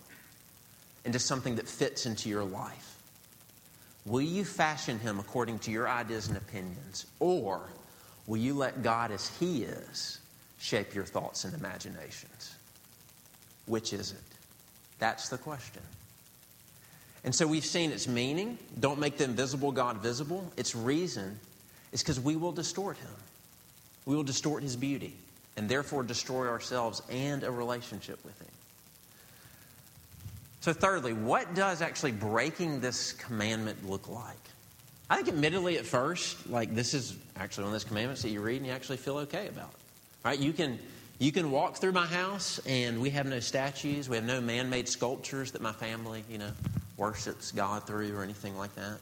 into 1.06 1.18
something 1.18 1.54
that 1.54 1.66
fits 1.66 2.04
into 2.04 2.28
your 2.28 2.44
life? 2.44 2.99
Will 4.06 4.22
you 4.22 4.44
fashion 4.44 4.98
him 4.98 5.18
according 5.18 5.58
to 5.60 5.70
your 5.70 5.88
ideas 5.88 6.28
and 6.28 6.36
opinions? 6.36 7.06
Or 7.18 7.68
will 8.26 8.38
you 8.38 8.54
let 8.54 8.82
God 8.82 9.10
as 9.10 9.30
he 9.38 9.64
is 9.64 10.20
shape 10.58 10.94
your 10.94 11.04
thoughts 11.04 11.44
and 11.44 11.54
imaginations? 11.54 12.54
Which 13.66 13.92
is 13.92 14.12
it? 14.12 14.18
That's 14.98 15.28
the 15.28 15.38
question. 15.38 15.82
And 17.24 17.34
so 17.34 17.46
we've 17.46 17.64
seen 17.64 17.92
its 17.92 18.08
meaning. 18.08 18.58
Don't 18.80 18.98
make 18.98 19.18
the 19.18 19.24
invisible 19.24 19.72
God 19.72 19.98
visible. 19.98 20.50
Its 20.56 20.74
reason 20.74 21.38
is 21.92 22.02
because 22.02 22.18
we 22.18 22.36
will 22.36 22.52
distort 22.52 22.96
him. 22.96 23.10
We 24.06 24.16
will 24.16 24.22
distort 24.22 24.62
his 24.62 24.76
beauty 24.76 25.14
and 25.56 25.68
therefore 25.68 26.02
destroy 26.02 26.48
ourselves 26.48 27.02
and 27.10 27.42
a 27.42 27.50
relationship 27.50 28.24
with 28.24 28.38
him. 28.40 28.49
So, 30.60 30.72
thirdly, 30.74 31.14
what 31.14 31.54
does 31.54 31.80
actually 31.80 32.12
breaking 32.12 32.80
this 32.80 33.12
commandment 33.12 33.88
look 33.88 34.08
like? 34.08 34.36
I 35.08 35.16
think, 35.16 35.28
admittedly, 35.28 35.78
at 35.78 35.86
first, 35.86 36.48
like 36.48 36.74
this 36.74 36.94
is 36.94 37.16
actually 37.36 37.64
one 37.64 37.70
of 37.70 37.74
those 37.74 37.84
commandments 37.84 38.22
that 38.22 38.28
you 38.30 38.40
read 38.40 38.58
and 38.58 38.66
you 38.66 38.72
actually 38.72 38.98
feel 38.98 39.18
okay 39.18 39.48
about. 39.48 39.72
Right? 40.22 40.38
You 40.38 40.52
can 40.52 40.78
you 41.18 41.32
can 41.32 41.50
walk 41.50 41.76
through 41.76 41.92
my 41.92 42.06
house 42.06 42.60
and 42.66 43.00
we 43.00 43.10
have 43.10 43.26
no 43.26 43.40
statues, 43.40 44.08
we 44.08 44.16
have 44.16 44.24
no 44.24 44.40
man-made 44.40 44.88
sculptures 44.88 45.50
that 45.52 45.60
my 45.60 45.72
family, 45.72 46.24
you 46.30 46.38
know, 46.38 46.50
worships 46.96 47.52
God 47.52 47.86
through 47.86 48.16
or 48.16 48.22
anything 48.22 48.56
like 48.56 48.74
that. 48.74 48.98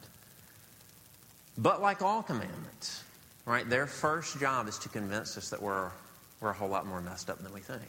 But 1.57 1.81
like 1.81 2.01
all 2.01 2.23
commandments, 2.23 3.03
right? 3.45 3.69
Their 3.69 3.85
first 3.85 4.39
job 4.39 4.67
is 4.69 4.77
to 4.79 4.89
convince 4.89 5.37
us 5.37 5.49
that 5.49 5.61
we're 5.61 5.91
we're 6.39 6.51
a 6.51 6.53
whole 6.53 6.69
lot 6.69 6.85
more 6.85 7.01
messed 7.01 7.29
up 7.29 7.43
than 7.43 7.53
we 7.53 7.59
think. 7.59 7.81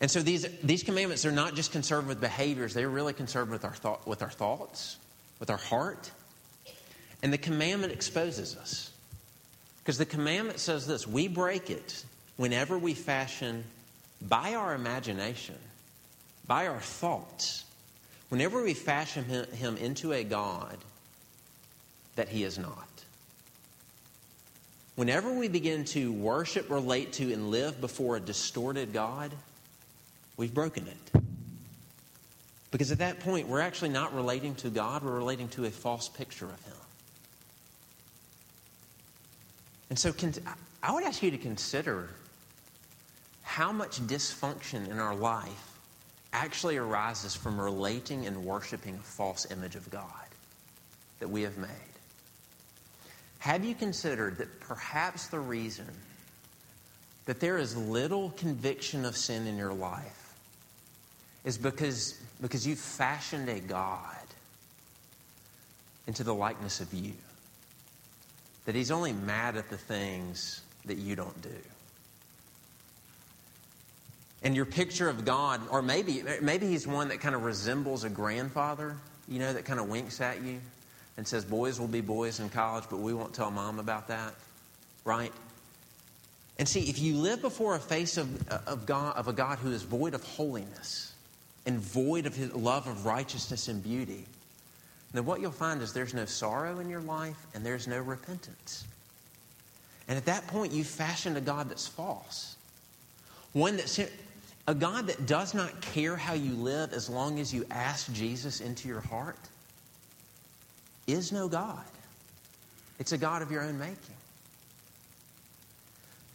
And 0.00 0.10
so 0.10 0.22
these, 0.22 0.46
these 0.62 0.82
commandments 0.82 1.26
are 1.26 1.32
not 1.32 1.54
just 1.54 1.72
concerned 1.72 2.06
with 2.06 2.20
behaviors, 2.20 2.72
they're 2.72 2.88
really 2.88 3.12
concerned 3.12 3.50
with 3.50 3.64
our, 3.64 3.74
thought, 3.74 4.06
with 4.06 4.22
our 4.22 4.30
thoughts, 4.30 4.96
with 5.38 5.50
our 5.50 5.58
heart. 5.58 6.10
And 7.22 7.32
the 7.32 7.38
commandment 7.38 7.92
exposes 7.92 8.56
us. 8.56 8.90
Because 9.78 9.98
the 9.98 10.06
commandment 10.06 10.58
says 10.58 10.86
this 10.86 11.06
we 11.06 11.28
break 11.28 11.70
it 11.70 12.04
whenever 12.36 12.78
we 12.78 12.94
fashion 12.94 13.64
by 14.22 14.54
our 14.54 14.74
imagination, 14.74 15.56
by 16.46 16.66
our 16.66 16.80
thoughts, 16.80 17.64
whenever 18.28 18.62
we 18.62 18.74
fashion 18.74 19.24
him, 19.24 19.46
him 19.52 19.76
into 19.76 20.12
a 20.12 20.24
God 20.24 20.76
that 22.16 22.28
he 22.28 22.44
is 22.44 22.58
not. 22.58 22.86
Whenever 24.96 25.32
we 25.32 25.48
begin 25.48 25.84
to 25.86 26.12
worship, 26.12 26.68
relate 26.68 27.14
to, 27.14 27.32
and 27.32 27.50
live 27.50 27.80
before 27.80 28.16
a 28.16 28.20
distorted 28.20 28.92
God, 28.92 29.32
we've 30.40 30.54
broken 30.54 30.88
it. 30.88 31.22
Because 32.70 32.90
at 32.90 32.98
that 32.98 33.20
point, 33.20 33.46
we're 33.46 33.60
actually 33.60 33.90
not 33.90 34.14
relating 34.14 34.54
to 34.56 34.70
God, 34.70 35.04
we're 35.04 35.12
relating 35.12 35.48
to 35.48 35.66
a 35.66 35.70
false 35.70 36.08
picture 36.08 36.46
of 36.46 36.64
Him. 36.64 36.74
And 39.90 39.98
so 39.98 40.14
I 40.82 40.92
would 40.92 41.04
ask 41.04 41.22
you 41.22 41.30
to 41.30 41.38
consider 41.38 42.08
how 43.42 43.70
much 43.70 44.00
dysfunction 44.06 44.88
in 44.88 44.98
our 44.98 45.14
life 45.14 45.78
actually 46.32 46.78
arises 46.78 47.34
from 47.34 47.60
relating 47.60 48.26
and 48.26 48.44
worshiping 48.44 48.94
a 48.94 49.02
false 49.02 49.50
image 49.50 49.74
of 49.74 49.90
God 49.90 50.06
that 51.18 51.28
we 51.28 51.42
have 51.42 51.58
made. 51.58 51.68
Have 53.40 53.64
you 53.64 53.74
considered 53.74 54.38
that 54.38 54.60
perhaps 54.60 55.26
the 55.26 55.40
reason 55.40 55.88
that 57.26 57.40
there 57.40 57.58
is 57.58 57.76
little 57.76 58.30
conviction 58.30 59.04
of 59.04 59.16
sin 59.16 59.46
in 59.46 59.58
your 59.58 59.74
life 59.74 60.19
is 61.44 61.58
because, 61.58 62.18
because 62.40 62.66
you've 62.66 62.78
fashioned 62.78 63.48
a 63.48 63.60
God 63.60 64.16
into 66.06 66.24
the 66.24 66.34
likeness 66.34 66.80
of 66.80 66.92
you. 66.92 67.12
That 68.66 68.74
he's 68.74 68.90
only 68.90 69.12
mad 69.12 69.56
at 69.56 69.70
the 69.70 69.78
things 69.78 70.60
that 70.84 70.98
you 70.98 71.16
don't 71.16 71.40
do. 71.42 71.48
And 74.42 74.56
your 74.56 74.64
picture 74.64 75.08
of 75.08 75.24
God, 75.24 75.60
or 75.70 75.82
maybe, 75.82 76.22
maybe 76.40 76.66
he's 76.66 76.86
one 76.86 77.08
that 77.08 77.20
kind 77.20 77.34
of 77.34 77.44
resembles 77.44 78.04
a 78.04 78.08
grandfather, 78.08 78.96
you 79.28 79.38
know, 79.38 79.52
that 79.52 79.64
kind 79.64 79.78
of 79.78 79.88
winks 79.88 80.20
at 80.20 80.42
you 80.42 80.60
and 81.16 81.28
says, 81.28 81.44
Boys 81.44 81.78
will 81.78 81.88
be 81.88 82.00
boys 82.00 82.40
in 82.40 82.48
college, 82.48 82.84
but 82.90 82.98
we 82.98 83.12
won't 83.12 83.34
tell 83.34 83.50
mom 83.50 83.78
about 83.78 84.08
that, 84.08 84.34
right? 85.04 85.32
And 86.58 86.68
see, 86.68 86.88
if 86.88 86.98
you 86.98 87.16
live 87.16 87.40
before 87.40 87.74
a 87.74 87.80
face 87.80 88.16
of, 88.16 88.48
of, 88.66 88.86
God, 88.86 89.16
of 89.16 89.28
a 89.28 89.32
God 89.32 89.58
who 89.58 89.70
is 89.70 89.82
void 89.82 90.14
of 90.14 90.22
holiness, 90.24 91.09
and 91.66 91.78
void 91.78 92.26
of 92.26 92.34
his 92.34 92.52
love 92.54 92.86
of 92.86 93.06
righteousness 93.06 93.68
and 93.68 93.82
beauty, 93.82 94.24
then 95.12 95.24
what 95.24 95.40
you'll 95.40 95.50
find 95.50 95.82
is 95.82 95.92
there's 95.92 96.14
no 96.14 96.24
sorrow 96.24 96.78
in 96.78 96.88
your 96.88 97.00
life 97.00 97.46
and 97.54 97.64
there's 97.64 97.88
no 97.88 97.98
repentance. 97.98 98.84
And 100.08 100.16
at 100.16 100.24
that 100.26 100.46
point, 100.46 100.72
you've 100.72 100.86
fashioned 100.86 101.36
a 101.36 101.40
God 101.40 101.68
that's 101.68 101.86
false. 101.86 102.56
One 103.52 103.76
that's 103.76 104.00
a 104.66 104.74
God 104.74 105.06
that 105.08 105.26
does 105.26 105.54
not 105.54 105.80
care 105.80 106.16
how 106.16 106.34
you 106.34 106.52
live 106.54 106.92
as 106.92 107.08
long 107.08 107.40
as 107.40 107.52
you 107.52 107.64
ask 107.70 108.12
Jesus 108.12 108.60
into 108.60 108.88
your 108.88 109.00
heart 109.00 109.38
is 111.06 111.32
no 111.32 111.48
God. 111.48 111.84
It's 112.98 113.12
a 113.12 113.18
God 113.18 113.42
of 113.42 113.50
your 113.50 113.62
own 113.62 113.78
making. 113.78 113.96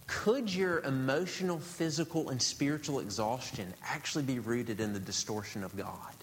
Could 0.07 0.53
your 0.53 0.79
emotional, 0.81 1.59
physical, 1.59 2.29
and 2.29 2.41
spiritual 2.41 2.99
exhaustion 2.99 3.73
actually 3.83 4.23
be 4.23 4.39
rooted 4.39 4.79
in 4.79 4.93
the 4.93 4.99
distortion 4.99 5.63
of 5.63 5.75
God? 5.75 6.13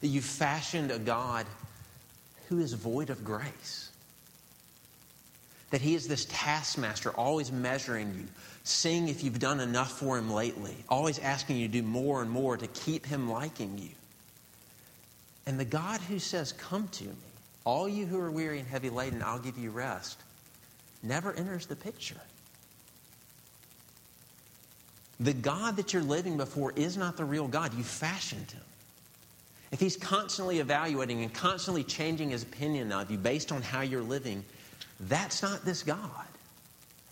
That 0.00 0.08
you've 0.08 0.24
fashioned 0.24 0.90
a 0.90 0.98
God 0.98 1.46
who 2.48 2.60
is 2.60 2.72
void 2.72 3.10
of 3.10 3.24
grace. 3.24 3.90
That 5.70 5.80
he 5.80 5.94
is 5.94 6.06
this 6.06 6.26
taskmaster, 6.30 7.10
always 7.10 7.50
measuring 7.50 8.14
you, 8.14 8.26
seeing 8.62 9.08
if 9.08 9.24
you've 9.24 9.40
done 9.40 9.58
enough 9.58 9.98
for 9.98 10.16
him 10.16 10.30
lately, 10.30 10.76
always 10.88 11.18
asking 11.18 11.56
you 11.56 11.66
to 11.66 11.72
do 11.72 11.82
more 11.82 12.22
and 12.22 12.30
more 12.30 12.56
to 12.56 12.66
keep 12.68 13.06
him 13.06 13.28
liking 13.28 13.76
you. 13.78 13.90
And 15.46 15.58
the 15.58 15.64
God 15.64 16.00
who 16.02 16.20
says, 16.20 16.52
Come 16.52 16.88
to 16.88 17.04
me, 17.04 17.14
all 17.64 17.88
you 17.88 18.06
who 18.06 18.20
are 18.20 18.30
weary 18.30 18.60
and 18.60 18.68
heavy 18.68 18.90
laden, 18.90 19.22
I'll 19.22 19.40
give 19.40 19.58
you 19.58 19.70
rest, 19.70 20.20
never 21.02 21.32
enters 21.32 21.66
the 21.66 21.76
picture. 21.76 22.20
The 25.24 25.32
God 25.32 25.76
that 25.76 25.94
you're 25.94 26.02
living 26.02 26.36
before 26.36 26.74
is 26.76 26.98
not 26.98 27.16
the 27.16 27.24
real 27.24 27.48
God. 27.48 27.72
You 27.72 27.82
fashioned 27.82 28.50
him. 28.50 28.60
If 29.72 29.80
he's 29.80 29.96
constantly 29.96 30.58
evaluating 30.58 31.22
and 31.22 31.32
constantly 31.32 31.82
changing 31.82 32.28
his 32.28 32.42
opinion 32.42 32.92
of 32.92 33.10
you 33.10 33.16
based 33.16 33.50
on 33.50 33.62
how 33.62 33.80
you're 33.80 34.02
living, 34.02 34.44
that's 35.00 35.42
not 35.42 35.64
this 35.64 35.82
God. 35.82 36.26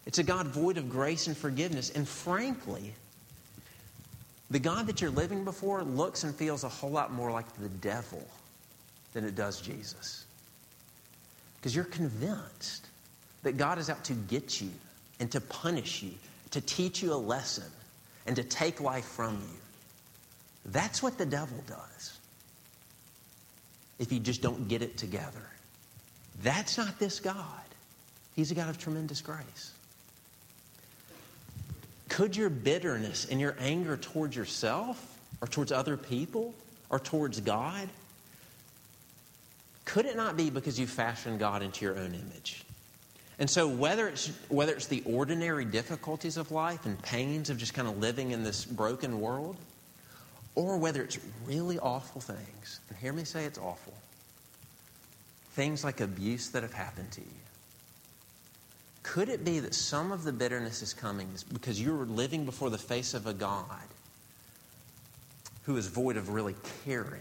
It's 0.04 0.19
a 0.19 0.23
God 0.23 0.47
void 0.49 0.76
of 0.76 0.90
grace 0.90 1.26
and 1.26 1.35
forgiveness. 1.35 1.88
And 1.88 2.07
frankly, 2.07 2.92
the 4.50 4.59
God 4.59 4.87
that 4.88 5.00
you're 5.00 5.11
living 5.11 5.42
before 5.42 5.83
looks 5.83 6.23
and 6.23 6.35
feels 6.35 6.64
a 6.64 6.69
whole 6.69 6.90
lot 6.90 7.14
more 7.14 7.33
like 7.33 7.50
the 7.57 7.71
devil 7.71 8.23
than 9.14 9.25
it 9.25 9.35
does 9.35 9.59
Jesus. 9.59 10.26
Because 11.57 11.75
you're 11.75 11.87
convinced 11.87 12.88
that 13.42 13.57
God 13.57 13.78
is 13.78 13.88
out 13.88 14.04
to 14.04 14.12
get 14.12 14.61
you 14.61 14.71
and 15.19 15.33
to 15.33 15.40
punish 15.40 16.02
you, 16.02 16.12
to 16.50 16.61
teach 16.61 17.02
you 17.02 17.14
a 17.14 17.16
lesson 17.16 17.64
and 18.26 18.37
to 18.37 18.45
take 18.45 18.81
life 18.81 19.05
from 19.05 19.35
you. 19.35 19.59
That's 20.67 21.02
what 21.02 21.19
the 21.19 21.26
devil 21.26 21.59
does. 21.67 22.19
If 23.99 24.12
you 24.12 24.21
just 24.21 24.43
don't 24.43 24.69
get 24.69 24.83
it 24.83 24.97
together. 24.97 25.50
That's 26.43 26.79
not 26.79 26.99
this 26.99 27.21
God. 27.21 27.37
He's 28.35 28.50
a 28.50 28.55
God 28.55 28.69
of 28.69 28.79
tremendous 28.79 29.21
grace. 29.21 29.73
Could 32.09 32.37
your 32.37 32.50
bitterness 32.50 33.26
and 33.31 33.41
your 33.41 33.57
anger 33.59 33.97
towards 33.97 34.37
yourself 34.37 35.19
or 35.41 35.49
towards 35.49 35.73
other 35.73 35.97
people 35.97 36.55
or 36.93 36.99
towards 36.99 37.41
God, 37.41 37.88
could 39.85 40.07
it 40.07 40.17
not 40.17 40.37
be 40.37 40.50
because 40.50 40.79
you 40.79 40.87
fashioned 40.87 41.41
God 41.41 41.62
into 41.62 41.85
your 41.85 41.99
own 41.99 42.14
image? 42.14 42.64
And 43.39 43.49
so, 43.49 43.67
whether 43.67 44.09
it's, 44.09 44.29
whether 44.49 44.73
it's 44.73 44.87
the 44.87 45.03
ordinary 45.07 45.65
difficulties 45.65 46.37
of 46.37 46.51
life 46.51 46.87
and 46.87 47.01
pains 47.03 47.51
of 47.51 47.59
just 47.59 47.75
kind 47.75 47.89
of 47.89 47.99
living 47.99 48.31
in 48.31 48.45
this 48.45 48.65
broken 48.65 49.21
world, 49.21 49.57
or 50.55 50.77
whether 50.77 51.03
it's 51.03 51.19
really 51.47 51.79
awful 51.79 52.21
things, 52.21 52.81
and 52.89 52.99
hear 52.99 53.12
me 53.12 53.25
say 53.25 53.45
it's 53.45 53.59
awful, 53.59 53.95
things 55.53 55.83
like 55.83 56.01
abuse 56.01 56.51
that 56.51 56.62
have 56.62 56.75
happened 56.75 57.11
to 57.12 57.21
you? 57.21 57.27
Could 59.03 59.29
it 59.29 59.45
be 59.45 59.59
that 59.61 59.75
some 59.75 60.12
of 60.12 60.25
the 60.25 60.33
bitterness 60.33 60.83
is 60.83 60.95
coming 60.95 61.29
because 61.53 61.81
you're 61.81 62.07
living 62.07 62.45
before 62.45 62.71
the 62.71 62.79
face 62.79 63.15
of 63.15 63.27
a 63.27 63.35
God 63.35 63.67
who 65.65 65.77
is 65.77 65.87
void 65.87 66.17
of 66.17 66.29
really 66.29 66.55
caring 66.85 67.21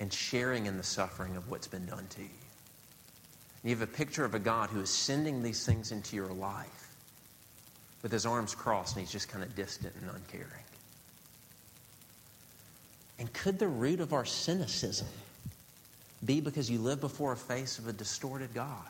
and 0.00 0.12
sharing 0.12 0.66
in 0.66 0.76
the 0.76 0.82
suffering 0.82 1.36
of 1.36 1.50
what's 1.50 1.66
been 1.66 1.86
done 1.86 2.06
to 2.10 2.22
you? 2.22 2.28
You 3.64 3.70
have 3.70 3.82
a 3.82 3.86
picture 3.86 4.24
of 4.24 4.34
a 4.34 4.38
God 4.38 4.70
who 4.70 4.80
is 4.80 4.90
sending 4.90 5.42
these 5.42 5.66
things 5.66 5.92
into 5.92 6.16
your 6.16 6.32
life 6.32 6.88
with 8.02 8.12
his 8.12 8.24
arms 8.24 8.54
crossed 8.54 8.96
and 8.96 9.04
he's 9.04 9.12
just 9.12 9.28
kind 9.28 9.42
of 9.42 9.54
distant 9.56 9.94
and 10.00 10.10
uncaring. 10.10 10.64
And 13.18 13.32
could 13.32 13.58
the 13.58 13.66
root 13.66 14.00
of 14.00 14.12
our 14.12 14.24
cynicism 14.24 15.08
be 16.24 16.40
because 16.40 16.70
you 16.70 16.78
live 16.78 17.00
before 17.00 17.32
a 17.32 17.36
face 17.36 17.78
of 17.78 17.88
a 17.88 17.92
distorted 17.92 18.54
God? 18.54 18.86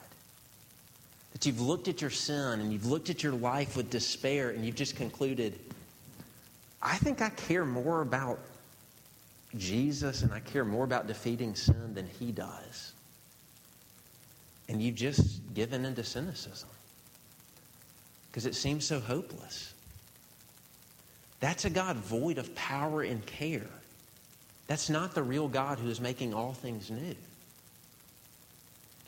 That 1.32 1.46
you've 1.46 1.60
looked 1.60 1.88
at 1.88 2.00
your 2.00 2.10
sin 2.10 2.60
and 2.60 2.72
you've 2.72 2.86
looked 2.86 3.08
at 3.10 3.22
your 3.22 3.32
life 3.32 3.76
with 3.76 3.90
despair 3.90 4.50
and 4.50 4.64
you've 4.64 4.74
just 4.74 4.96
concluded, 4.96 5.58
I 6.82 6.96
think 6.98 7.22
I 7.22 7.30
care 7.30 7.64
more 7.64 8.02
about 8.02 8.38
Jesus 9.56 10.22
and 10.22 10.32
I 10.32 10.40
care 10.40 10.64
more 10.64 10.84
about 10.84 11.06
defeating 11.06 11.54
sin 11.54 11.94
than 11.94 12.06
he 12.18 12.32
does. 12.32 12.92
And 14.68 14.82
you've 14.82 14.96
just 14.96 15.54
given 15.54 15.84
into 15.84 16.04
cynicism 16.04 16.68
because 18.30 18.46
it 18.46 18.54
seems 18.54 18.84
so 18.84 19.00
hopeless. 19.00 19.72
That's 21.40 21.64
a 21.64 21.70
God 21.70 21.96
void 21.96 22.38
of 22.38 22.54
power 22.54 23.02
and 23.02 23.24
care. 23.24 23.70
That's 24.66 24.90
not 24.90 25.14
the 25.14 25.22
real 25.22 25.48
God 25.48 25.78
who 25.78 25.88
is 25.88 26.00
making 26.00 26.34
all 26.34 26.52
things 26.52 26.90
new. 26.90 27.14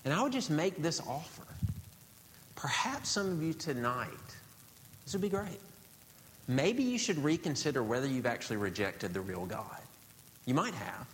And 0.04 0.14
I 0.14 0.22
would 0.22 0.32
just 0.32 0.50
make 0.50 0.80
this 0.80 1.00
offer. 1.00 1.42
Perhaps 2.54 3.10
some 3.10 3.30
of 3.30 3.42
you 3.42 3.52
tonight, 3.52 4.08
this 5.04 5.12
would 5.12 5.22
be 5.22 5.28
great. 5.28 5.60
Maybe 6.48 6.82
you 6.82 6.98
should 6.98 7.22
reconsider 7.22 7.82
whether 7.82 8.06
you've 8.06 8.26
actually 8.26 8.56
rejected 8.56 9.12
the 9.14 9.20
real 9.20 9.46
God. 9.46 9.80
You 10.46 10.54
might 10.54 10.74
have. 10.74 11.06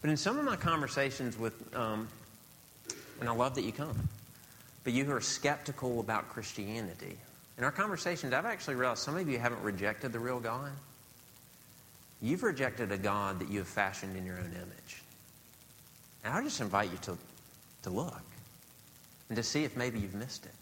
But 0.00 0.10
in 0.10 0.16
some 0.16 0.38
of 0.38 0.44
my 0.44 0.56
conversations 0.56 1.38
with, 1.38 1.74
um, 1.74 2.08
and 3.20 3.28
I 3.28 3.32
love 3.32 3.54
that 3.54 3.64
you 3.64 3.72
come, 3.72 4.08
but 4.84 4.92
you 4.92 5.04
who 5.04 5.12
are 5.12 5.20
skeptical 5.20 6.00
about 6.00 6.28
Christianity, 6.30 7.16
in 7.58 7.64
our 7.64 7.70
conversations, 7.70 8.32
I've 8.32 8.46
actually 8.46 8.76
realized 8.76 9.02
some 9.02 9.18
of 9.18 9.28
you 9.28 9.38
haven't 9.38 9.62
rejected 9.62 10.12
the 10.12 10.18
real 10.18 10.40
God. 10.40 10.70
You've 12.22 12.42
rejected 12.42 12.90
a 12.90 12.96
God 12.96 13.38
that 13.40 13.50
you 13.50 13.58
have 13.58 13.68
fashioned 13.68 14.16
in 14.16 14.24
your 14.24 14.36
own 14.36 14.52
image. 14.54 15.02
And 16.24 16.32
I 16.32 16.42
just 16.42 16.60
invite 16.60 16.90
you 16.90 16.98
to, 17.02 17.18
to 17.82 17.90
look 17.90 18.22
and 19.28 19.36
to 19.36 19.42
see 19.42 19.64
if 19.64 19.76
maybe 19.76 19.98
you've 19.98 20.14
missed 20.14 20.46
it. 20.46 20.52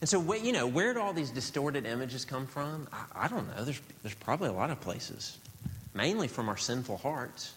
And 0.00 0.08
so, 0.08 0.32
you 0.34 0.52
know, 0.52 0.66
where 0.66 0.94
do 0.94 1.00
all 1.00 1.12
these 1.12 1.30
distorted 1.30 1.86
images 1.86 2.24
come 2.24 2.46
from? 2.46 2.88
I, 2.92 3.24
I 3.24 3.28
don't 3.28 3.46
know. 3.54 3.64
There's, 3.64 3.80
there's 4.02 4.14
probably 4.14 4.48
a 4.48 4.52
lot 4.52 4.70
of 4.70 4.80
places, 4.80 5.38
mainly 5.94 6.28
from 6.28 6.48
our 6.48 6.56
sinful 6.56 6.98
hearts. 6.98 7.52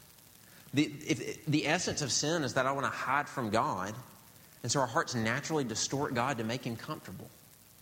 The, 0.74 0.92
if, 1.08 1.46
the 1.46 1.68
essence 1.68 2.02
of 2.02 2.12
sin 2.12 2.44
is 2.44 2.54
that 2.54 2.66
I 2.66 2.72
want 2.72 2.86
to 2.86 2.92
hide 2.92 3.28
from 3.28 3.50
God, 3.50 3.94
and 4.62 4.72
so 4.72 4.80
our 4.80 4.88
hearts 4.88 5.16
naturally 5.16 5.64
distort 5.64 6.14
God 6.14 6.38
to 6.38 6.44
make 6.44 6.64
Him 6.64 6.76
comfortable. 6.76 7.30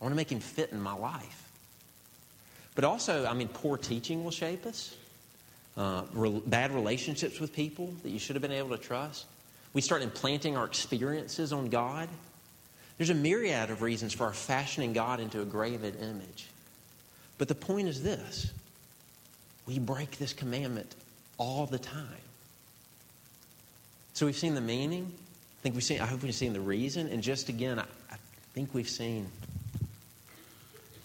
I 0.00 0.04
want 0.04 0.12
to 0.12 0.16
make 0.16 0.30
Him 0.30 0.40
fit 0.40 0.70
in 0.72 0.80
my 0.80 0.94
life. 0.94 1.50
But 2.74 2.84
also, 2.84 3.26
I 3.26 3.34
mean, 3.34 3.48
poor 3.48 3.76
teaching 3.76 4.24
will 4.24 4.30
shape 4.30 4.64
us. 4.64 4.94
Uh, 5.76 6.02
re- 6.12 6.42
bad 6.46 6.72
relationships 6.72 7.40
with 7.40 7.52
people 7.52 7.92
that 8.02 8.10
you 8.10 8.18
should 8.18 8.36
have 8.36 8.42
been 8.42 8.52
able 8.52 8.70
to 8.70 8.78
trust. 8.78 9.26
We 9.74 9.80
start 9.80 10.02
implanting 10.02 10.56
our 10.56 10.64
experiences 10.64 11.52
on 11.52 11.68
God. 11.68 12.08
There's 12.96 13.10
a 13.10 13.14
myriad 13.14 13.70
of 13.70 13.82
reasons 13.82 14.12
for 14.12 14.24
our 14.24 14.32
fashioning 14.32 14.92
God 14.92 15.20
into 15.20 15.40
a 15.40 15.44
graven 15.44 15.94
image. 15.96 16.48
But 17.36 17.48
the 17.48 17.54
point 17.54 17.88
is 17.88 18.02
this 18.02 18.52
we 19.66 19.78
break 19.78 20.18
this 20.18 20.32
commandment 20.32 20.94
all 21.36 21.66
the 21.66 21.78
time. 21.78 22.27
So 24.18 24.26
we've 24.26 24.36
seen 24.36 24.56
the 24.56 24.60
meaning. 24.60 25.12
I 25.14 25.62
think 25.62 25.76
we've 25.76 25.84
seen, 25.84 26.00
I 26.00 26.06
hope 26.06 26.24
we've 26.24 26.34
seen 26.34 26.52
the 26.52 26.60
reason. 26.60 27.06
And 27.06 27.22
just 27.22 27.48
again, 27.48 27.78
I, 27.78 27.84
I 28.10 28.16
think 28.52 28.74
we've 28.74 28.88
seen, 28.88 29.30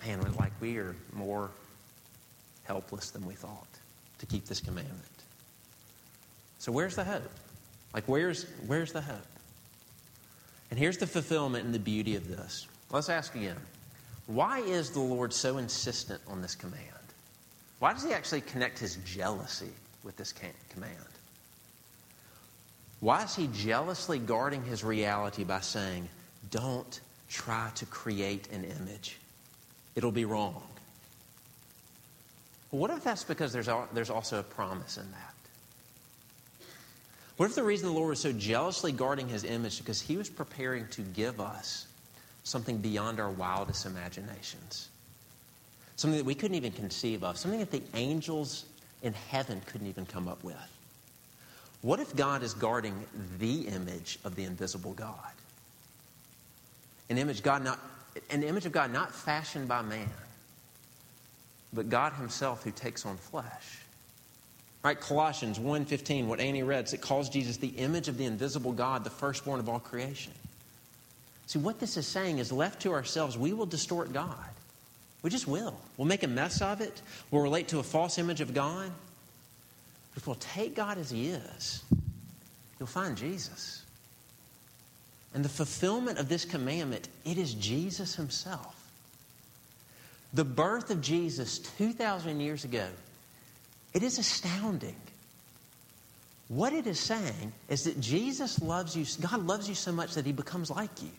man, 0.04 0.20
like 0.34 0.52
we 0.60 0.80
are 0.80 0.96
more 1.14 1.52
helpless 2.64 3.12
than 3.12 3.24
we 3.24 3.36
thought 3.36 3.68
to 4.18 4.26
keep 4.26 4.48
this 4.48 4.60
commandment. 4.60 4.98
So 6.58 6.72
where's 6.72 6.96
the 6.96 7.04
hope? 7.04 7.30
Like 7.94 8.06
where's 8.08 8.48
where's 8.66 8.92
the 8.92 9.02
hope? 9.02 9.28
And 10.72 10.80
here's 10.80 10.98
the 10.98 11.06
fulfillment 11.06 11.66
and 11.66 11.74
the 11.76 11.78
beauty 11.78 12.16
of 12.16 12.28
this. 12.28 12.66
Let's 12.90 13.10
ask 13.10 13.36
again. 13.36 13.58
Why 14.26 14.62
is 14.62 14.90
the 14.90 15.02
Lord 15.02 15.32
so 15.32 15.60
insistent 15.60 16.20
on 16.28 16.42
this 16.42 16.56
command? 16.56 16.82
Why 17.78 17.94
does 17.94 18.04
he 18.04 18.12
actually 18.12 18.42
connect 18.42 18.80
his 18.80 18.96
jealousy 19.06 19.70
with 20.04 20.18
this 20.18 20.34
command? 20.72 21.13
Why 23.04 23.24
is 23.24 23.36
he 23.36 23.48
jealously 23.48 24.18
guarding 24.18 24.64
his 24.64 24.82
reality 24.82 25.44
by 25.44 25.60
saying, 25.60 26.08
don't 26.52 27.02
try 27.28 27.70
to 27.76 27.86
create 27.86 28.48
an 28.54 28.64
image? 28.64 29.18
It'll 29.94 30.14
be 30.14 30.24
wrong. 30.24 30.64
What 32.70 32.92
if 32.92 33.04
that's 33.04 33.26
because 33.26 33.52
there's, 33.52 33.68
there's 33.92 34.10
also 34.10 34.40
a 34.40 34.44
promise 34.44 34.98
in 34.98 35.12
that? 35.12 35.34
What 37.36 37.50
if 37.50 37.56
the 37.56 37.64
reason 37.64 37.90
the 37.90 37.94
Lord 37.94 38.08
was 38.08 38.22
so 38.22 38.32
jealously 38.32 38.94
guarding 38.94 39.28
his 39.28 39.44
image 39.44 39.74
is 39.74 39.80
because 39.80 40.02
he 40.02 40.16
was 40.16 40.30
preparing 40.30 40.88
to 40.92 41.02
give 41.02 41.42
us 41.42 41.88
something 42.46 42.78
beyond 42.78 43.20
our 43.20 43.32
wildest 43.32 43.86
imaginations? 43.86 44.88
Something 45.98 46.20
that 46.20 46.26
we 46.26 46.36
couldn't 46.36 46.56
even 46.56 46.72
conceive 46.72 47.26
of, 47.26 47.38
something 47.38 47.60
that 47.60 47.72
the 47.72 47.84
angels 47.96 48.64
in 49.02 49.12
heaven 49.12 49.62
couldn't 49.66 49.88
even 49.88 50.06
come 50.06 50.30
up 50.30 50.42
with. 50.42 50.56
What 51.84 52.00
if 52.00 52.16
God 52.16 52.44
is 52.44 52.54
guarding 52.54 53.06
the 53.38 53.68
image 53.68 54.18
of 54.24 54.36
the 54.36 54.46
invisible 54.46 54.94
God? 54.94 55.18
An 57.10 57.18
image 57.18 57.44
God 57.44 57.64
not 57.64 57.80
an 58.30 58.44
image 58.44 58.66
of 58.66 58.72
God 58.72 58.92
not 58.94 59.14
fashioned 59.14 59.68
by 59.68 59.82
man, 59.82 60.10
but 61.74 61.90
God 61.90 62.14
himself 62.14 62.64
who 62.64 62.72
takes 62.72 63.06
on 63.06 63.18
flesh. 63.18 63.80
Right? 64.84 65.00
Colossians 65.00 65.60
1.15, 65.60 66.28
what 66.28 66.40
Annie 66.40 66.64
read, 66.64 66.92
it 66.94 67.02
calls 67.02 67.30
Jesus 67.30 67.58
the 67.58 67.70
image 67.70 68.08
of 68.08 68.18
the 68.18 68.26
invisible 68.26 68.72
God, 68.72 69.04
the 69.04 69.10
firstborn 69.10 69.60
of 69.60 69.68
all 69.68 69.80
creation. 69.80 70.34
See, 71.48 71.60
what 71.60 71.80
this 71.80 71.98
is 71.98 72.06
saying 72.06 72.38
is 72.38 72.52
left 72.52 72.82
to 72.84 72.92
ourselves, 72.92 73.38
we 73.38 73.54
will 73.54 73.66
distort 73.66 74.14
God. 74.14 74.38
We 75.22 75.30
just 75.30 75.48
will. 75.48 75.76
We'll 75.98 76.08
make 76.08 76.24
a 76.24 76.28
mess 76.28 76.62
of 76.62 76.82
it. 76.82 77.02
We'll 77.32 77.42
relate 77.42 77.70
to 77.70 77.80
a 77.80 77.84
false 77.84 78.18
image 78.18 78.42
of 78.42 78.54
God. 78.54 78.92
If 80.16 80.28
we'll 80.28 80.36
take 80.36 80.76
God 80.76 80.98
as 80.98 81.10
He 81.10 81.30
is, 81.30 81.84
you'll 82.80 82.88
find 82.88 83.18
Jesus. 83.18 83.84
And 85.34 85.44
the 85.44 85.50
fulfillment 85.50 86.20
of 86.20 86.30
this 86.30 86.46
commandment, 86.46 87.10
it 87.26 87.38
is 87.38 87.54
Jesus 87.56 88.16
Himself. 88.16 88.76
The 90.34 90.44
birth 90.44 90.90
of 90.90 91.02
Jesus 91.02 91.60
2,000 91.78 92.40
years 92.40 92.64
ago, 92.64 92.88
it 93.94 94.04
is 94.04 94.18
astounding. 94.18 94.96
What 96.48 96.74
it 96.74 96.88
is 96.88 97.00
saying 97.00 97.54
is 97.70 97.84
that 97.84 98.00
Jesus 98.00 98.62
loves 98.62 98.96
you, 98.96 99.06
God 99.22 99.46
loves 99.46 99.70
you 99.70 99.76
so 99.76 99.92
much 99.92 100.16
that 100.16 100.26
he 100.26 100.32
becomes 100.32 100.70
like 100.70 101.02
you. 101.02 101.10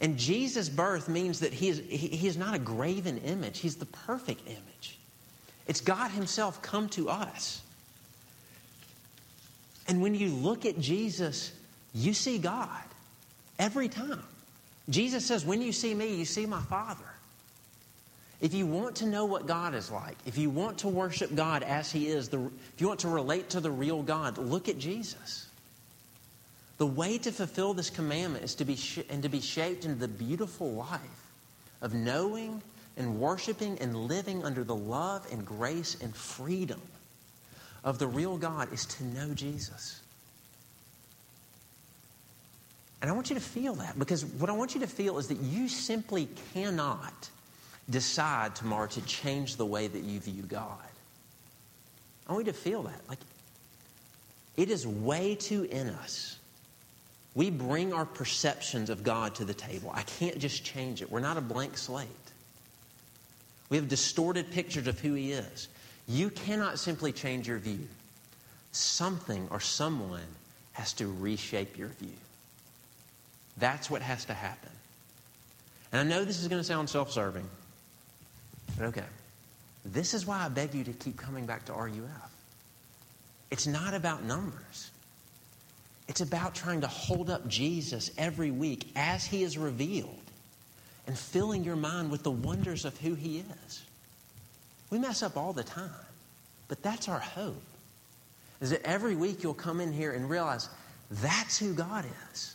And 0.00 0.18
Jesus' 0.18 0.68
birth 0.68 1.08
means 1.08 1.40
that 1.40 1.52
he 1.52 1.68
is, 1.68 1.80
he, 1.88 2.08
he 2.08 2.26
is 2.26 2.36
not 2.36 2.54
a 2.54 2.58
graven 2.58 3.18
image, 3.18 3.60
he's 3.60 3.76
the 3.76 3.86
perfect 3.86 4.46
image. 4.46 4.98
It's 5.66 5.80
God 5.80 6.10
himself 6.10 6.60
come 6.62 6.88
to 6.90 7.08
us. 7.08 7.62
And 9.86 10.02
when 10.02 10.14
you 10.14 10.28
look 10.28 10.64
at 10.64 10.78
Jesus, 10.78 11.52
you 11.94 12.14
see 12.14 12.38
God 12.38 12.82
every 13.58 13.88
time. 13.88 14.22
Jesus 14.88 15.24
says, 15.24 15.44
When 15.44 15.62
you 15.62 15.72
see 15.72 15.94
me, 15.94 16.14
you 16.14 16.24
see 16.24 16.46
my 16.46 16.60
Father. 16.62 17.04
If 18.40 18.52
you 18.52 18.66
want 18.66 18.96
to 18.96 19.06
know 19.06 19.24
what 19.24 19.46
God 19.46 19.74
is 19.74 19.90
like, 19.90 20.16
if 20.26 20.36
you 20.36 20.50
want 20.50 20.78
to 20.78 20.88
worship 20.88 21.34
God 21.34 21.62
as 21.62 21.90
He 21.90 22.08
is, 22.08 22.28
the, 22.28 22.40
if 22.40 22.80
you 22.80 22.88
want 22.88 23.00
to 23.00 23.08
relate 23.08 23.50
to 23.50 23.60
the 23.60 23.70
real 23.70 24.02
God, 24.02 24.36
look 24.36 24.68
at 24.68 24.78
Jesus. 24.78 25.46
The 26.76 26.86
way 26.86 27.18
to 27.18 27.30
fulfill 27.30 27.72
this 27.72 27.88
commandment 27.88 28.44
is 28.44 28.54
to 28.56 28.64
be 28.64 28.76
sh- 28.76 28.98
and 29.08 29.22
to 29.22 29.28
be 29.28 29.40
shaped 29.40 29.84
into 29.84 29.98
the 29.98 30.08
beautiful 30.08 30.72
life 30.72 31.00
of 31.80 31.94
knowing 31.94 32.60
and 32.96 33.18
worshiping 33.18 33.78
and 33.80 33.96
living 33.96 34.44
under 34.44 34.64
the 34.64 34.74
love 34.74 35.26
and 35.32 35.44
grace 35.44 35.96
and 36.00 36.14
freedom 36.14 36.80
of 37.82 37.98
the 37.98 38.06
real 38.06 38.36
God 38.36 38.72
is 38.72 38.86
to 38.86 39.04
know 39.04 39.34
Jesus. 39.34 40.00
And 43.02 43.10
I 43.10 43.14
want 43.14 43.28
you 43.28 43.34
to 43.34 43.42
feel 43.42 43.74
that 43.74 43.98
because 43.98 44.24
what 44.24 44.48
I 44.48 44.54
want 44.54 44.74
you 44.74 44.80
to 44.80 44.86
feel 44.86 45.18
is 45.18 45.28
that 45.28 45.38
you 45.38 45.68
simply 45.68 46.28
cannot 46.54 47.28
decide 47.90 48.56
tomorrow 48.56 48.86
to 48.86 49.00
change 49.02 49.56
the 49.56 49.66
way 49.66 49.88
that 49.88 50.02
you 50.02 50.20
view 50.20 50.42
God. 50.44 50.78
I 52.26 52.32
want 52.32 52.46
you 52.46 52.52
to 52.52 52.58
feel 52.58 52.82
that. 52.84 53.00
Like, 53.08 53.18
It 54.56 54.70
is 54.70 54.86
way 54.86 55.34
too 55.34 55.64
in 55.64 55.88
us. 55.88 56.38
We 57.34 57.50
bring 57.50 57.92
our 57.92 58.06
perceptions 58.06 58.88
of 58.88 59.02
God 59.02 59.34
to 59.34 59.44
the 59.44 59.52
table. 59.52 59.90
I 59.92 60.02
can't 60.02 60.38
just 60.38 60.64
change 60.64 61.02
it. 61.02 61.10
We're 61.10 61.20
not 61.20 61.36
a 61.36 61.42
blank 61.42 61.76
slate. 61.76 62.08
We 63.70 63.76
have 63.76 63.88
distorted 63.88 64.50
pictures 64.50 64.86
of 64.86 64.98
who 65.00 65.14
He 65.14 65.32
is. 65.32 65.68
You 66.06 66.30
cannot 66.30 66.78
simply 66.78 67.12
change 67.12 67.48
your 67.48 67.58
view. 67.58 67.86
Something 68.72 69.48
or 69.50 69.60
someone 69.60 70.20
has 70.72 70.92
to 70.94 71.06
reshape 71.06 71.78
your 71.78 71.88
view. 71.88 72.16
That's 73.56 73.90
what 73.90 74.02
has 74.02 74.24
to 74.26 74.34
happen. 74.34 74.70
And 75.92 76.00
I 76.00 76.04
know 76.04 76.24
this 76.24 76.40
is 76.40 76.48
going 76.48 76.60
to 76.60 76.66
sound 76.66 76.90
self 76.90 77.12
serving, 77.12 77.48
but 78.76 78.86
okay. 78.86 79.04
This 79.84 80.14
is 80.14 80.26
why 80.26 80.44
I 80.44 80.48
beg 80.48 80.74
you 80.74 80.82
to 80.84 80.92
keep 80.92 81.16
coming 81.16 81.46
back 81.46 81.66
to 81.66 81.72
RUF. 81.72 82.34
It's 83.50 83.66
not 83.66 83.94
about 83.94 84.24
numbers. 84.24 84.90
It's 86.08 86.20
about 86.20 86.54
trying 86.54 86.80
to 86.80 86.86
hold 86.86 87.30
up 87.30 87.46
Jesus 87.46 88.10
every 88.18 88.50
week 88.50 88.88
as 88.96 89.24
he 89.24 89.42
is 89.42 89.56
revealed 89.56 90.23
and 91.06 91.18
filling 91.18 91.64
your 91.64 91.76
mind 91.76 92.10
with 92.10 92.22
the 92.22 92.30
wonders 92.30 92.84
of 92.84 92.96
who 92.98 93.14
he 93.14 93.44
is. 93.66 93.82
We 94.90 94.98
mess 94.98 95.22
up 95.22 95.36
all 95.36 95.52
the 95.52 95.64
time, 95.64 95.90
but 96.68 96.82
that's 96.82 97.08
our 97.08 97.18
hope. 97.18 97.62
Is 98.60 98.70
that 98.70 98.82
every 98.84 99.14
week 99.16 99.42
you'll 99.42 99.54
come 99.54 99.80
in 99.80 99.92
here 99.92 100.12
and 100.12 100.30
realize 100.30 100.68
that's 101.10 101.58
who 101.58 101.74
God 101.74 102.04
is. 102.32 102.54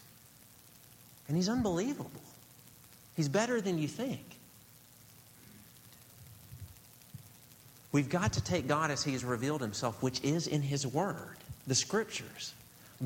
And 1.27 1.37
he's 1.37 1.49
unbelievable. 1.49 2.09
He's 3.15 3.29
better 3.29 3.61
than 3.61 3.77
you 3.77 3.87
think. 3.87 4.21
We've 7.91 8.09
got 8.09 8.33
to 8.33 8.43
take 8.43 8.67
God 8.67 8.91
as 8.91 9.03
He 9.03 9.13
has 9.13 9.23
revealed 9.23 9.61
Himself, 9.61 10.01
which 10.03 10.21
is 10.23 10.47
in 10.47 10.61
His 10.61 10.85
Word, 10.85 11.37
the 11.67 11.75
Scriptures. 11.75 12.53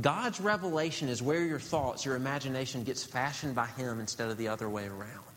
God's 0.02 0.42
revelation 0.42 1.08
is 1.08 1.22
where 1.22 1.44
your 1.44 1.60
thoughts, 1.60 2.06
your 2.06 2.16
imagination 2.16 2.84
gets 2.84 3.04
fashioned 3.04 3.56
by 3.56 3.68
Him 3.68 4.00
instead 4.00 4.30
of 4.30 4.38
the 4.38 4.48
other 4.48 4.70
way 4.70 4.88
around. 4.88 5.33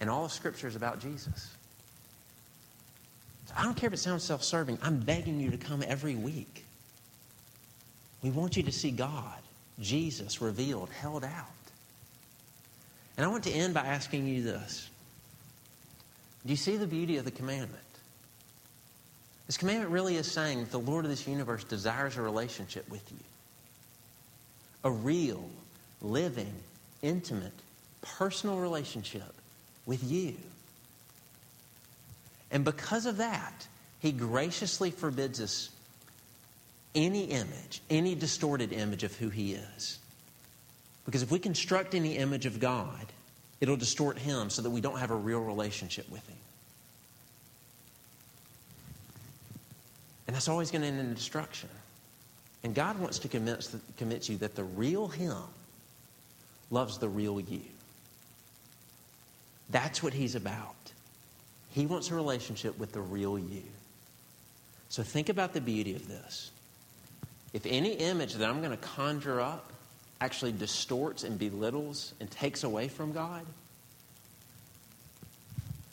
And 0.00 0.08
all 0.08 0.28
Scripture 0.28 0.68
is 0.68 0.76
about 0.76 1.00
Jesus. 1.00 1.50
I 3.56 3.64
don't 3.64 3.76
care 3.76 3.88
if 3.88 3.94
it 3.94 3.98
sounds 3.98 4.22
self 4.22 4.42
serving, 4.42 4.78
I'm 4.82 5.00
begging 5.00 5.40
you 5.40 5.50
to 5.50 5.56
come 5.56 5.82
every 5.86 6.14
week. 6.14 6.64
We 8.22 8.30
want 8.30 8.56
you 8.56 8.62
to 8.64 8.72
see 8.72 8.90
God, 8.90 9.38
Jesus, 9.80 10.40
revealed, 10.40 10.90
held 10.90 11.24
out. 11.24 11.46
And 13.16 13.24
I 13.24 13.28
want 13.28 13.44
to 13.44 13.50
end 13.50 13.74
by 13.74 13.80
asking 13.80 14.26
you 14.26 14.42
this 14.42 14.88
Do 16.44 16.50
you 16.50 16.56
see 16.56 16.76
the 16.76 16.86
beauty 16.86 17.16
of 17.16 17.24
the 17.24 17.30
commandment? 17.30 17.82
This 19.46 19.56
commandment 19.56 19.90
really 19.90 20.16
is 20.16 20.30
saying 20.30 20.58
that 20.58 20.70
the 20.70 20.78
Lord 20.78 21.06
of 21.06 21.10
this 21.10 21.26
universe 21.26 21.64
desires 21.64 22.18
a 22.18 22.22
relationship 22.22 22.88
with 22.90 23.10
you. 23.10 23.18
A 24.84 24.90
real, 24.90 25.48
living, 26.02 26.52
intimate, 27.00 27.54
personal 28.02 28.58
relationship 28.58 29.34
with 29.88 30.04
you. 30.04 30.36
And 32.50 32.64
because 32.64 33.06
of 33.06 33.16
that, 33.16 33.66
he 34.00 34.12
graciously 34.12 34.90
forbids 34.90 35.40
us 35.40 35.70
any 36.94 37.24
image, 37.24 37.80
any 37.88 38.14
distorted 38.14 38.72
image 38.72 39.02
of 39.02 39.16
who 39.16 39.30
he 39.30 39.54
is. 39.54 39.98
Because 41.06 41.22
if 41.22 41.30
we 41.30 41.38
construct 41.38 41.94
any 41.94 42.16
image 42.16 42.44
of 42.44 42.60
God, 42.60 43.06
it'll 43.60 43.76
distort 43.76 44.18
him 44.18 44.50
so 44.50 44.60
that 44.62 44.70
we 44.70 44.82
don't 44.82 44.98
have 44.98 45.10
a 45.10 45.16
real 45.16 45.40
relationship 45.40 46.08
with 46.10 46.26
him. 46.28 46.36
And 50.26 50.36
that's 50.36 50.48
always 50.48 50.70
going 50.70 50.82
to 50.82 50.88
end 50.88 51.00
in 51.00 51.14
destruction. 51.14 51.70
And 52.62 52.74
God 52.74 52.98
wants 52.98 53.18
to 53.20 53.28
convince, 53.28 53.74
convince 53.96 54.28
you 54.28 54.36
that 54.38 54.54
the 54.54 54.64
real 54.64 55.08
Him 55.08 55.36
loves 56.70 56.98
the 56.98 57.08
real 57.08 57.40
you. 57.40 57.62
That's 59.70 60.02
what 60.02 60.12
He's 60.12 60.34
about. 60.34 60.74
He 61.70 61.86
wants 61.86 62.10
a 62.10 62.14
relationship 62.14 62.78
with 62.78 62.92
the 62.92 63.00
real 63.00 63.38
you. 63.38 63.62
So 64.88 65.02
think 65.02 65.28
about 65.28 65.52
the 65.52 65.60
beauty 65.60 65.94
of 65.94 66.08
this. 66.08 66.50
If 67.52 67.66
any 67.66 67.92
image 67.92 68.34
that 68.34 68.48
I'm 68.48 68.60
going 68.60 68.70
to 68.70 68.76
conjure 68.76 69.40
up 69.40 69.72
actually 70.20 70.52
distorts 70.52 71.24
and 71.24 71.38
belittles 71.38 72.14
and 72.20 72.30
takes 72.30 72.64
away 72.64 72.88
from 72.88 73.12
God, 73.12 73.44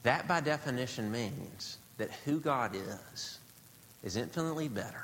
that 0.04 0.28
by 0.28 0.40
definition 0.40 1.12
means 1.12 1.78
that 1.98 2.12
who 2.26 2.40
God 2.40 2.76
is 2.76 3.40
is 4.04 4.16
infinitely 4.16 4.68
better, 4.68 5.04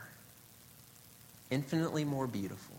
infinitely 1.50 2.06
more 2.06 2.28
beautiful, 2.28 2.76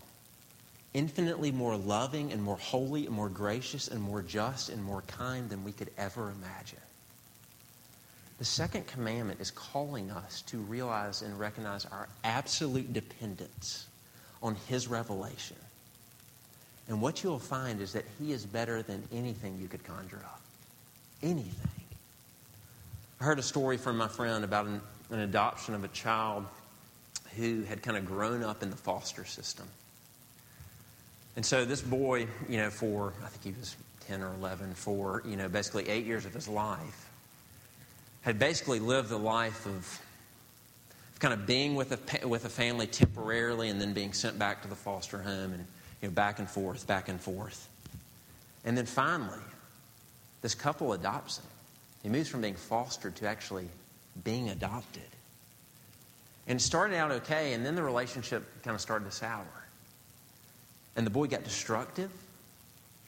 infinitely 0.94 1.52
more 1.52 1.76
loving 1.76 2.32
and 2.32 2.42
more 2.42 2.56
holy 2.56 3.06
and 3.06 3.14
more 3.14 3.28
gracious 3.28 3.88
and 3.88 4.00
more 4.00 4.22
just 4.22 4.68
and 4.68 4.82
more 4.82 5.02
kind 5.02 5.48
than 5.48 5.64
we 5.64 5.72
could 5.72 5.90
ever 5.96 6.30
imagine. 6.30 6.78
The 8.38 8.44
second 8.44 8.86
commandment 8.86 9.40
is 9.40 9.50
calling 9.50 10.10
us 10.10 10.42
to 10.42 10.58
realize 10.58 11.22
and 11.22 11.38
recognize 11.38 11.86
our 11.86 12.08
absolute 12.24 12.92
dependence 12.92 13.86
on 14.42 14.56
His 14.68 14.88
revelation. 14.88 15.56
And 16.88 17.00
what 17.00 17.22
you'll 17.22 17.38
find 17.38 17.80
is 17.80 17.92
that 17.92 18.04
He 18.18 18.32
is 18.32 18.44
better 18.44 18.82
than 18.82 19.02
anything 19.12 19.58
you 19.60 19.68
could 19.68 19.84
conjure 19.84 20.20
up. 20.24 20.40
Anything. 21.22 21.70
I 23.20 23.24
heard 23.24 23.38
a 23.38 23.42
story 23.42 23.76
from 23.76 23.96
my 23.96 24.08
friend 24.08 24.42
about 24.42 24.66
an 24.66 24.80
an 25.12 25.20
adoption 25.20 25.74
of 25.74 25.84
a 25.84 25.88
child 25.88 26.46
who 27.36 27.62
had 27.62 27.82
kind 27.82 27.96
of 27.96 28.06
grown 28.06 28.42
up 28.42 28.62
in 28.62 28.70
the 28.70 28.76
foster 28.76 29.24
system. 29.24 29.66
And 31.36 31.44
so 31.44 31.64
this 31.64 31.80
boy, 31.80 32.26
you 32.48 32.58
know, 32.58 32.70
for, 32.70 33.14
I 33.24 33.28
think 33.28 33.54
he 33.54 33.58
was 33.58 33.76
10 34.06 34.22
or 34.22 34.32
11, 34.34 34.74
for, 34.74 35.22
you 35.26 35.36
know, 35.36 35.48
basically 35.48 35.88
eight 35.88 36.04
years 36.04 36.26
of 36.26 36.34
his 36.34 36.48
life, 36.48 37.08
had 38.22 38.38
basically 38.38 38.80
lived 38.80 39.08
the 39.08 39.18
life 39.18 39.66
of 39.66 40.00
kind 41.18 41.32
of 41.32 41.46
being 41.46 41.74
with 41.74 41.92
a, 41.92 42.26
with 42.26 42.44
a 42.44 42.48
family 42.48 42.86
temporarily 42.86 43.68
and 43.68 43.80
then 43.80 43.92
being 43.92 44.12
sent 44.12 44.38
back 44.38 44.62
to 44.62 44.68
the 44.68 44.74
foster 44.74 45.22
home 45.22 45.52
and, 45.52 45.64
you 46.02 46.08
know, 46.08 46.10
back 46.10 46.38
and 46.38 46.48
forth, 46.48 46.86
back 46.86 47.08
and 47.08 47.20
forth. 47.20 47.68
And 48.64 48.76
then 48.76 48.86
finally, 48.86 49.38
this 50.42 50.54
couple 50.54 50.92
adopts 50.92 51.38
him. 51.38 51.46
He 52.02 52.08
moves 52.08 52.28
from 52.28 52.40
being 52.40 52.54
fostered 52.54 53.16
to 53.16 53.26
actually 53.26 53.68
being 54.24 54.50
adopted. 54.50 55.02
And 56.46 56.58
it 56.58 56.62
started 56.62 56.96
out 56.96 57.12
okay, 57.12 57.52
and 57.52 57.64
then 57.64 57.76
the 57.76 57.82
relationship 57.82 58.44
kind 58.64 58.74
of 58.74 58.80
started 58.80 59.04
to 59.04 59.12
sour. 59.12 59.46
And 60.96 61.06
the 61.06 61.10
boy 61.10 61.26
got 61.26 61.44
destructive, 61.44 62.10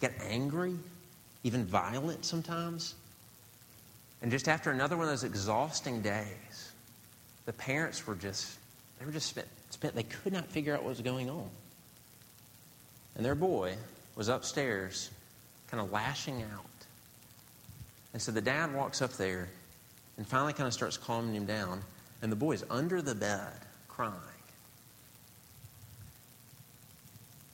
got 0.00 0.12
angry, 0.26 0.76
even 1.42 1.64
violent 1.64 2.24
sometimes. 2.24 2.94
And 4.22 4.30
just 4.30 4.48
after 4.48 4.70
another 4.70 4.96
one 4.96 5.04
of 5.04 5.10
those 5.10 5.24
exhausting 5.24 6.00
days, 6.00 6.72
the 7.44 7.52
parents 7.52 8.06
were 8.06 8.14
just, 8.14 8.58
they 8.98 9.04
were 9.04 9.12
just 9.12 9.28
spent, 9.28 9.46
spent 9.70 9.94
they 9.94 10.02
could 10.02 10.32
not 10.32 10.46
figure 10.46 10.74
out 10.74 10.82
what 10.82 10.90
was 10.90 11.00
going 11.02 11.28
on. 11.28 11.48
And 13.16 13.24
their 13.24 13.34
boy 13.34 13.74
was 14.16 14.28
upstairs, 14.28 15.10
kind 15.70 15.82
of 15.82 15.92
lashing 15.92 16.42
out. 16.42 16.64
And 18.12 18.22
so 18.22 18.32
the 18.32 18.40
dad 18.40 18.74
walks 18.74 19.02
up 19.02 19.12
there 19.14 19.48
and 20.16 20.26
finally 20.26 20.52
kind 20.52 20.66
of 20.66 20.72
starts 20.72 20.96
calming 20.96 21.34
him 21.34 21.46
down. 21.46 21.82
And 22.22 22.32
the 22.32 22.36
boy 22.36 22.52
is 22.52 22.64
under 22.70 23.02
the 23.02 23.14
bed 23.14 23.52
crying. 23.88 24.14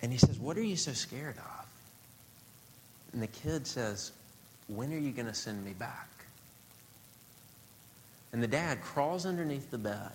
And 0.02 0.12
he 0.12 0.18
says, 0.18 0.38
What 0.38 0.56
are 0.56 0.62
you 0.62 0.76
so 0.76 0.92
scared 0.92 1.36
of? 1.36 1.66
And 3.12 3.22
the 3.22 3.28
kid 3.28 3.66
says, 3.66 4.12
When 4.68 4.92
are 4.92 4.98
you 4.98 5.10
going 5.10 5.26
to 5.26 5.34
send 5.34 5.64
me 5.64 5.72
back? 5.72 6.08
And 8.32 8.42
the 8.42 8.48
dad 8.48 8.80
crawls 8.82 9.26
underneath 9.26 9.70
the 9.70 9.78
bed, 9.78 10.12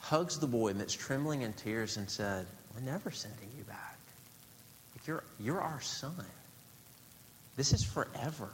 hugs 0.00 0.38
the 0.38 0.48
boy 0.48 0.72
amidst 0.72 0.98
trembling 0.98 1.44
and 1.44 1.56
tears, 1.56 1.96
and 1.96 2.10
said, 2.10 2.46
We're 2.74 2.82
never 2.82 3.10
sending 3.10 3.48
you 3.56 3.64
back. 3.64 3.98
You're, 5.06 5.24
you're 5.38 5.60
our 5.60 5.80
son. 5.80 6.26
This 7.56 7.72
is 7.72 7.82
forever. 7.82 8.48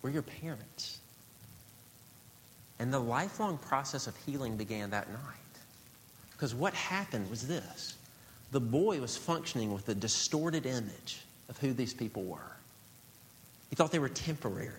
We're 0.00 0.10
your 0.10 0.22
parents. 0.22 0.98
And 2.78 2.92
the 2.92 2.98
lifelong 2.98 3.58
process 3.58 4.06
of 4.06 4.16
healing 4.16 4.56
began 4.56 4.90
that 4.90 5.10
night. 5.10 5.18
Because 6.32 6.54
what 6.54 6.74
happened 6.74 7.30
was 7.30 7.46
this 7.46 7.96
the 8.52 8.60
boy 8.60 9.00
was 9.00 9.16
functioning 9.16 9.72
with 9.72 9.88
a 9.88 9.94
distorted 9.94 10.66
image 10.66 11.22
of 11.48 11.58
who 11.58 11.72
these 11.72 11.92
people 11.92 12.22
were. 12.22 12.56
He 13.70 13.76
thought 13.76 13.90
they 13.90 13.98
were 13.98 14.08
temporary. 14.08 14.70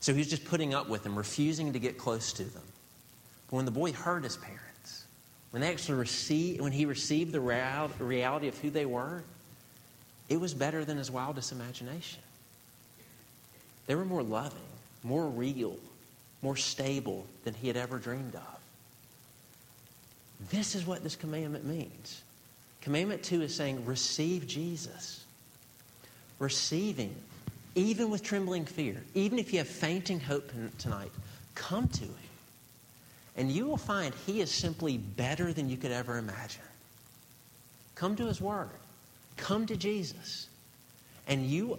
So 0.00 0.12
he 0.12 0.18
was 0.18 0.28
just 0.28 0.44
putting 0.44 0.74
up 0.74 0.88
with 0.88 1.02
them, 1.02 1.16
refusing 1.16 1.72
to 1.74 1.78
get 1.78 1.96
close 1.98 2.32
to 2.34 2.42
them. 2.44 2.62
But 3.48 3.56
when 3.56 3.64
the 3.66 3.70
boy 3.70 3.92
heard 3.92 4.24
his 4.24 4.36
parents, 4.36 5.04
when 5.50 5.60
they 5.60 5.70
actually 5.70 5.98
received, 5.98 6.60
when 6.60 6.72
he 6.72 6.86
received 6.86 7.32
the 7.32 7.40
reality 7.40 8.48
of 8.48 8.58
who 8.58 8.70
they 8.70 8.86
were, 8.86 9.22
it 10.28 10.40
was 10.40 10.54
better 10.54 10.84
than 10.84 10.96
his 10.96 11.10
wildest 11.10 11.52
imagination. 11.52 12.20
They 13.86 13.94
were 13.94 14.06
more 14.06 14.22
loving, 14.22 14.58
more 15.02 15.28
real, 15.28 15.76
more 16.40 16.56
stable 16.56 17.26
than 17.44 17.52
he 17.52 17.68
had 17.68 17.76
ever 17.76 17.98
dreamed 17.98 18.34
of. 18.34 18.60
This 20.50 20.74
is 20.74 20.86
what 20.86 21.02
this 21.02 21.14
commandment 21.14 21.66
means. 21.66 22.22
Commandment 22.84 23.22
two 23.22 23.40
is 23.40 23.54
saying, 23.54 23.84
receive 23.86 24.46
Jesus. 24.46 25.24
Receiving, 26.38 27.14
even 27.74 28.10
with 28.10 28.22
trembling 28.22 28.66
fear, 28.66 29.02
even 29.14 29.38
if 29.38 29.54
you 29.54 29.58
have 29.58 29.68
fainting 29.68 30.20
hope 30.20 30.52
tonight, 30.76 31.10
come 31.54 31.88
to 31.88 32.04
Him. 32.04 32.14
And 33.36 33.50
you 33.50 33.64
will 33.64 33.78
find 33.78 34.12
He 34.26 34.42
is 34.42 34.50
simply 34.50 34.98
better 34.98 35.54
than 35.54 35.70
you 35.70 35.78
could 35.78 35.92
ever 35.92 36.18
imagine. 36.18 36.60
Come 37.94 38.16
to 38.16 38.26
His 38.26 38.38
Word. 38.38 38.68
Come 39.38 39.64
to 39.66 39.76
Jesus. 39.76 40.48
And 41.26 41.46
you, 41.46 41.78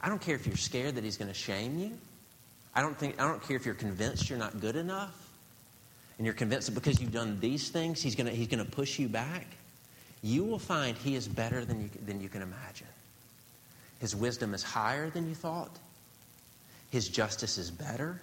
I 0.00 0.08
don't 0.08 0.22
care 0.22 0.36
if 0.36 0.46
you're 0.46 0.56
scared 0.56 0.94
that 0.94 1.04
He's 1.04 1.18
going 1.18 1.28
to 1.28 1.34
shame 1.34 1.78
you. 1.78 1.92
I 2.74 2.80
don't, 2.80 2.96
think, 2.96 3.20
I 3.20 3.28
don't 3.28 3.42
care 3.46 3.58
if 3.58 3.66
you're 3.66 3.74
convinced 3.74 4.30
you're 4.30 4.38
not 4.38 4.58
good 4.58 4.76
enough 4.76 5.28
and 6.16 6.24
you're 6.24 6.34
convinced 6.34 6.68
that 6.68 6.74
because 6.74 6.98
you've 6.98 7.12
done 7.12 7.38
these 7.40 7.68
things, 7.68 8.00
He's 8.00 8.14
going 8.14 8.34
he's 8.34 8.48
going 8.48 8.64
to 8.64 8.70
push 8.70 8.98
you 8.98 9.08
back. 9.08 9.46
You 10.22 10.44
will 10.44 10.58
find 10.58 10.96
He 10.96 11.14
is 11.14 11.28
better 11.28 11.64
than 11.64 11.80
you, 11.80 11.90
than 12.04 12.20
you 12.20 12.28
can 12.28 12.42
imagine. 12.42 12.88
His 14.00 14.14
wisdom 14.14 14.54
is 14.54 14.62
higher 14.62 15.10
than 15.10 15.28
you 15.28 15.34
thought. 15.34 15.76
His 16.90 17.08
justice 17.08 17.58
is 17.58 17.70
better. 17.70 18.20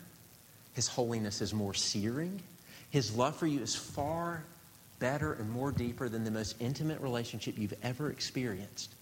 His 0.74 0.88
holiness 0.88 1.42
is 1.42 1.54
more 1.54 1.74
searing. 1.74 2.42
His 2.90 3.16
love 3.16 3.36
for 3.36 3.48
you 3.48 3.62
is 3.62 3.76
far 3.76 4.44
better 5.00 5.34
and 5.34 5.50
more 5.50 5.72
deeper 5.72 6.10
than 6.10 6.24
the 6.24 6.32
most 6.32 6.56
intimate 6.60 7.02
relationship 7.02 7.58
you've 7.58 7.74
ever 7.84 8.10
experienced 8.10 8.94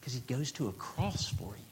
because 0.00 0.14
he 0.14 0.20
goes 0.20 0.52
to 0.52 0.68
a 0.68 0.72
cross 0.72 1.28
for 1.28 1.54
you. 1.56 1.67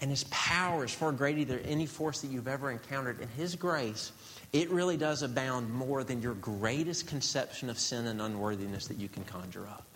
And 0.00 0.10
his 0.10 0.24
power 0.24 0.84
is 0.84 0.92
far 0.92 1.12
greater 1.12 1.44
than 1.44 1.60
any 1.60 1.86
force 1.86 2.20
that 2.20 2.30
you've 2.30 2.48
ever 2.48 2.70
encountered. 2.70 3.20
And 3.20 3.30
his 3.30 3.54
grace, 3.54 4.12
it 4.52 4.70
really 4.70 4.96
does 4.96 5.22
abound 5.22 5.72
more 5.72 6.04
than 6.04 6.20
your 6.20 6.34
greatest 6.34 7.06
conception 7.06 7.70
of 7.70 7.78
sin 7.78 8.06
and 8.06 8.20
unworthiness 8.20 8.88
that 8.88 8.98
you 8.98 9.08
can 9.08 9.24
conjure 9.24 9.66
up. 9.66 9.86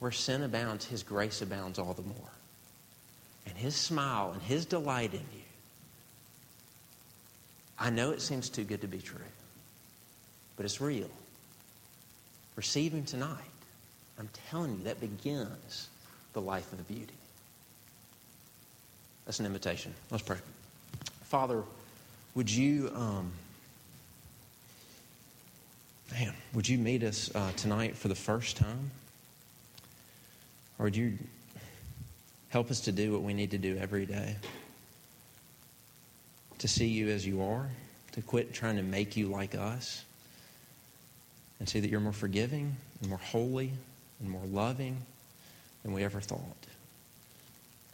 Where 0.00 0.10
sin 0.10 0.42
abounds, 0.42 0.84
his 0.84 1.02
grace 1.02 1.42
abounds 1.42 1.78
all 1.78 1.94
the 1.94 2.02
more. 2.02 2.30
And 3.46 3.56
his 3.56 3.76
smile 3.76 4.32
and 4.32 4.42
his 4.42 4.66
delight 4.66 5.12
in 5.12 5.20
you. 5.20 5.42
I 7.78 7.90
know 7.90 8.10
it 8.10 8.20
seems 8.20 8.48
too 8.48 8.64
good 8.64 8.80
to 8.80 8.88
be 8.88 8.98
true, 8.98 9.18
but 10.56 10.64
it's 10.64 10.80
real. 10.80 11.10
Receive 12.56 12.92
him 12.92 13.04
tonight. 13.04 13.36
I'm 14.18 14.28
telling 14.50 14.78
you, 14.78 14.84
that 14.84 15.00
begins 15.00 15.88
the 16.32 16.40
life 16.40 16.72
of 16.72 16.78
the 16.78 16.92
beauty. 16.92 17.14
That's 19.28 19.40
an 19.40 19.44
invitation. 19.44 19.92
Let's 20.10 20.22
pray. 20.22 20.38
Father, 21.24 21.62
would 22.34 22.50
you, 22.50 22.90
um, 22.94 23.30
man, 26.10 26.32
would 26.54 26.66
you 26.66 26.78
meet 26.78 27.02
us 27.02 27.30
uh, 27.34 27.52
tonight 27.52 27.94
for 27.94 28.08
the 28.08 28.14
first 28.14 28.56
time? 28.56 28.90
Or 30.78 30.84
would 30.84 30.96
you 30.96 31.18
help 32.48 32.70
us 32.70 32.80
to 32.80 32.92
do 32.92 33.12
what 33.12 33.20
we 33.20 33.34
need 33.34 33.50
to 33.50 33.58
do 33.58 33.76
every 33.76 34.06
day? 34.06 34.36
To 36.60 36.66
see 36.66 36.86
you 36.86 37.10
as 37.10 37.26
you 37.26 37.42
are, 37.42 37.68
to 38.12 38.22
quit 38.22 38.54
trying 38.54 38.76
to 38.76 38.82
make 38.82 39.14
you 39.14 39.28
like 39.28 39.54
us, 39.54 40.06
and 41.60 41.68
see 41.68 41.80
that 41.80 41.90
you're 41.90 42.00
more 42.00 42.14
forgiving 42.14 42.74
and 43.02 43.10
more 43.10 43.18
holy 43.18 43.72
and 44.20 44.30
more 44.30 44.46
loving 44.46 44.96
than 45.82 45.92
we 45.92 46.02
ever 46.02 46.22
thought. 46.22 46.56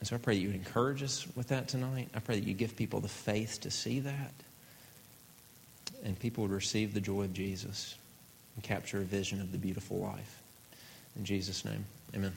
And 0.05 0.09
so 0.11 0.17
I 0.17 0.19
pray 0.19 0.35
that 0.35 0.43
you 0.43 0.49
would 0.49 0.57
encourage 0.57 1.03
us 1.03 1.27
with 1.35 1.49
that 1.49 1.67
tonight. 1.67 2.11
I 2.15 2.19
pray 2.19 2.39
that 2.39 2.47
you 2.47 2.53
give 2.53 2.77
people 2.77 3.01
the 3.01 3.09
faith 3.09 3.63
to 3.63 3.71
see 3.71 4.01
that. 4.01 4.35
And 6.05 6.21
people 6.21 6.43
would 6.43 6.51
receive 6.51 6.93
the 6.93 7.01
joy 7.01 7.23
of 7.23 7.33
Jesus 7.33 7.95
and 8.55 8.63
capture 8.63 8.99
a 8.99 9.05
vision 9.05 9.41
of 9.41 9.51
the 9.51 9.57
beautiful 9.57 9.97
life. 10.01 10.43
In 11.17 11.25
Jesus' 11.25 11.65
name, 11.65 11.87
amen. 12.15 12.35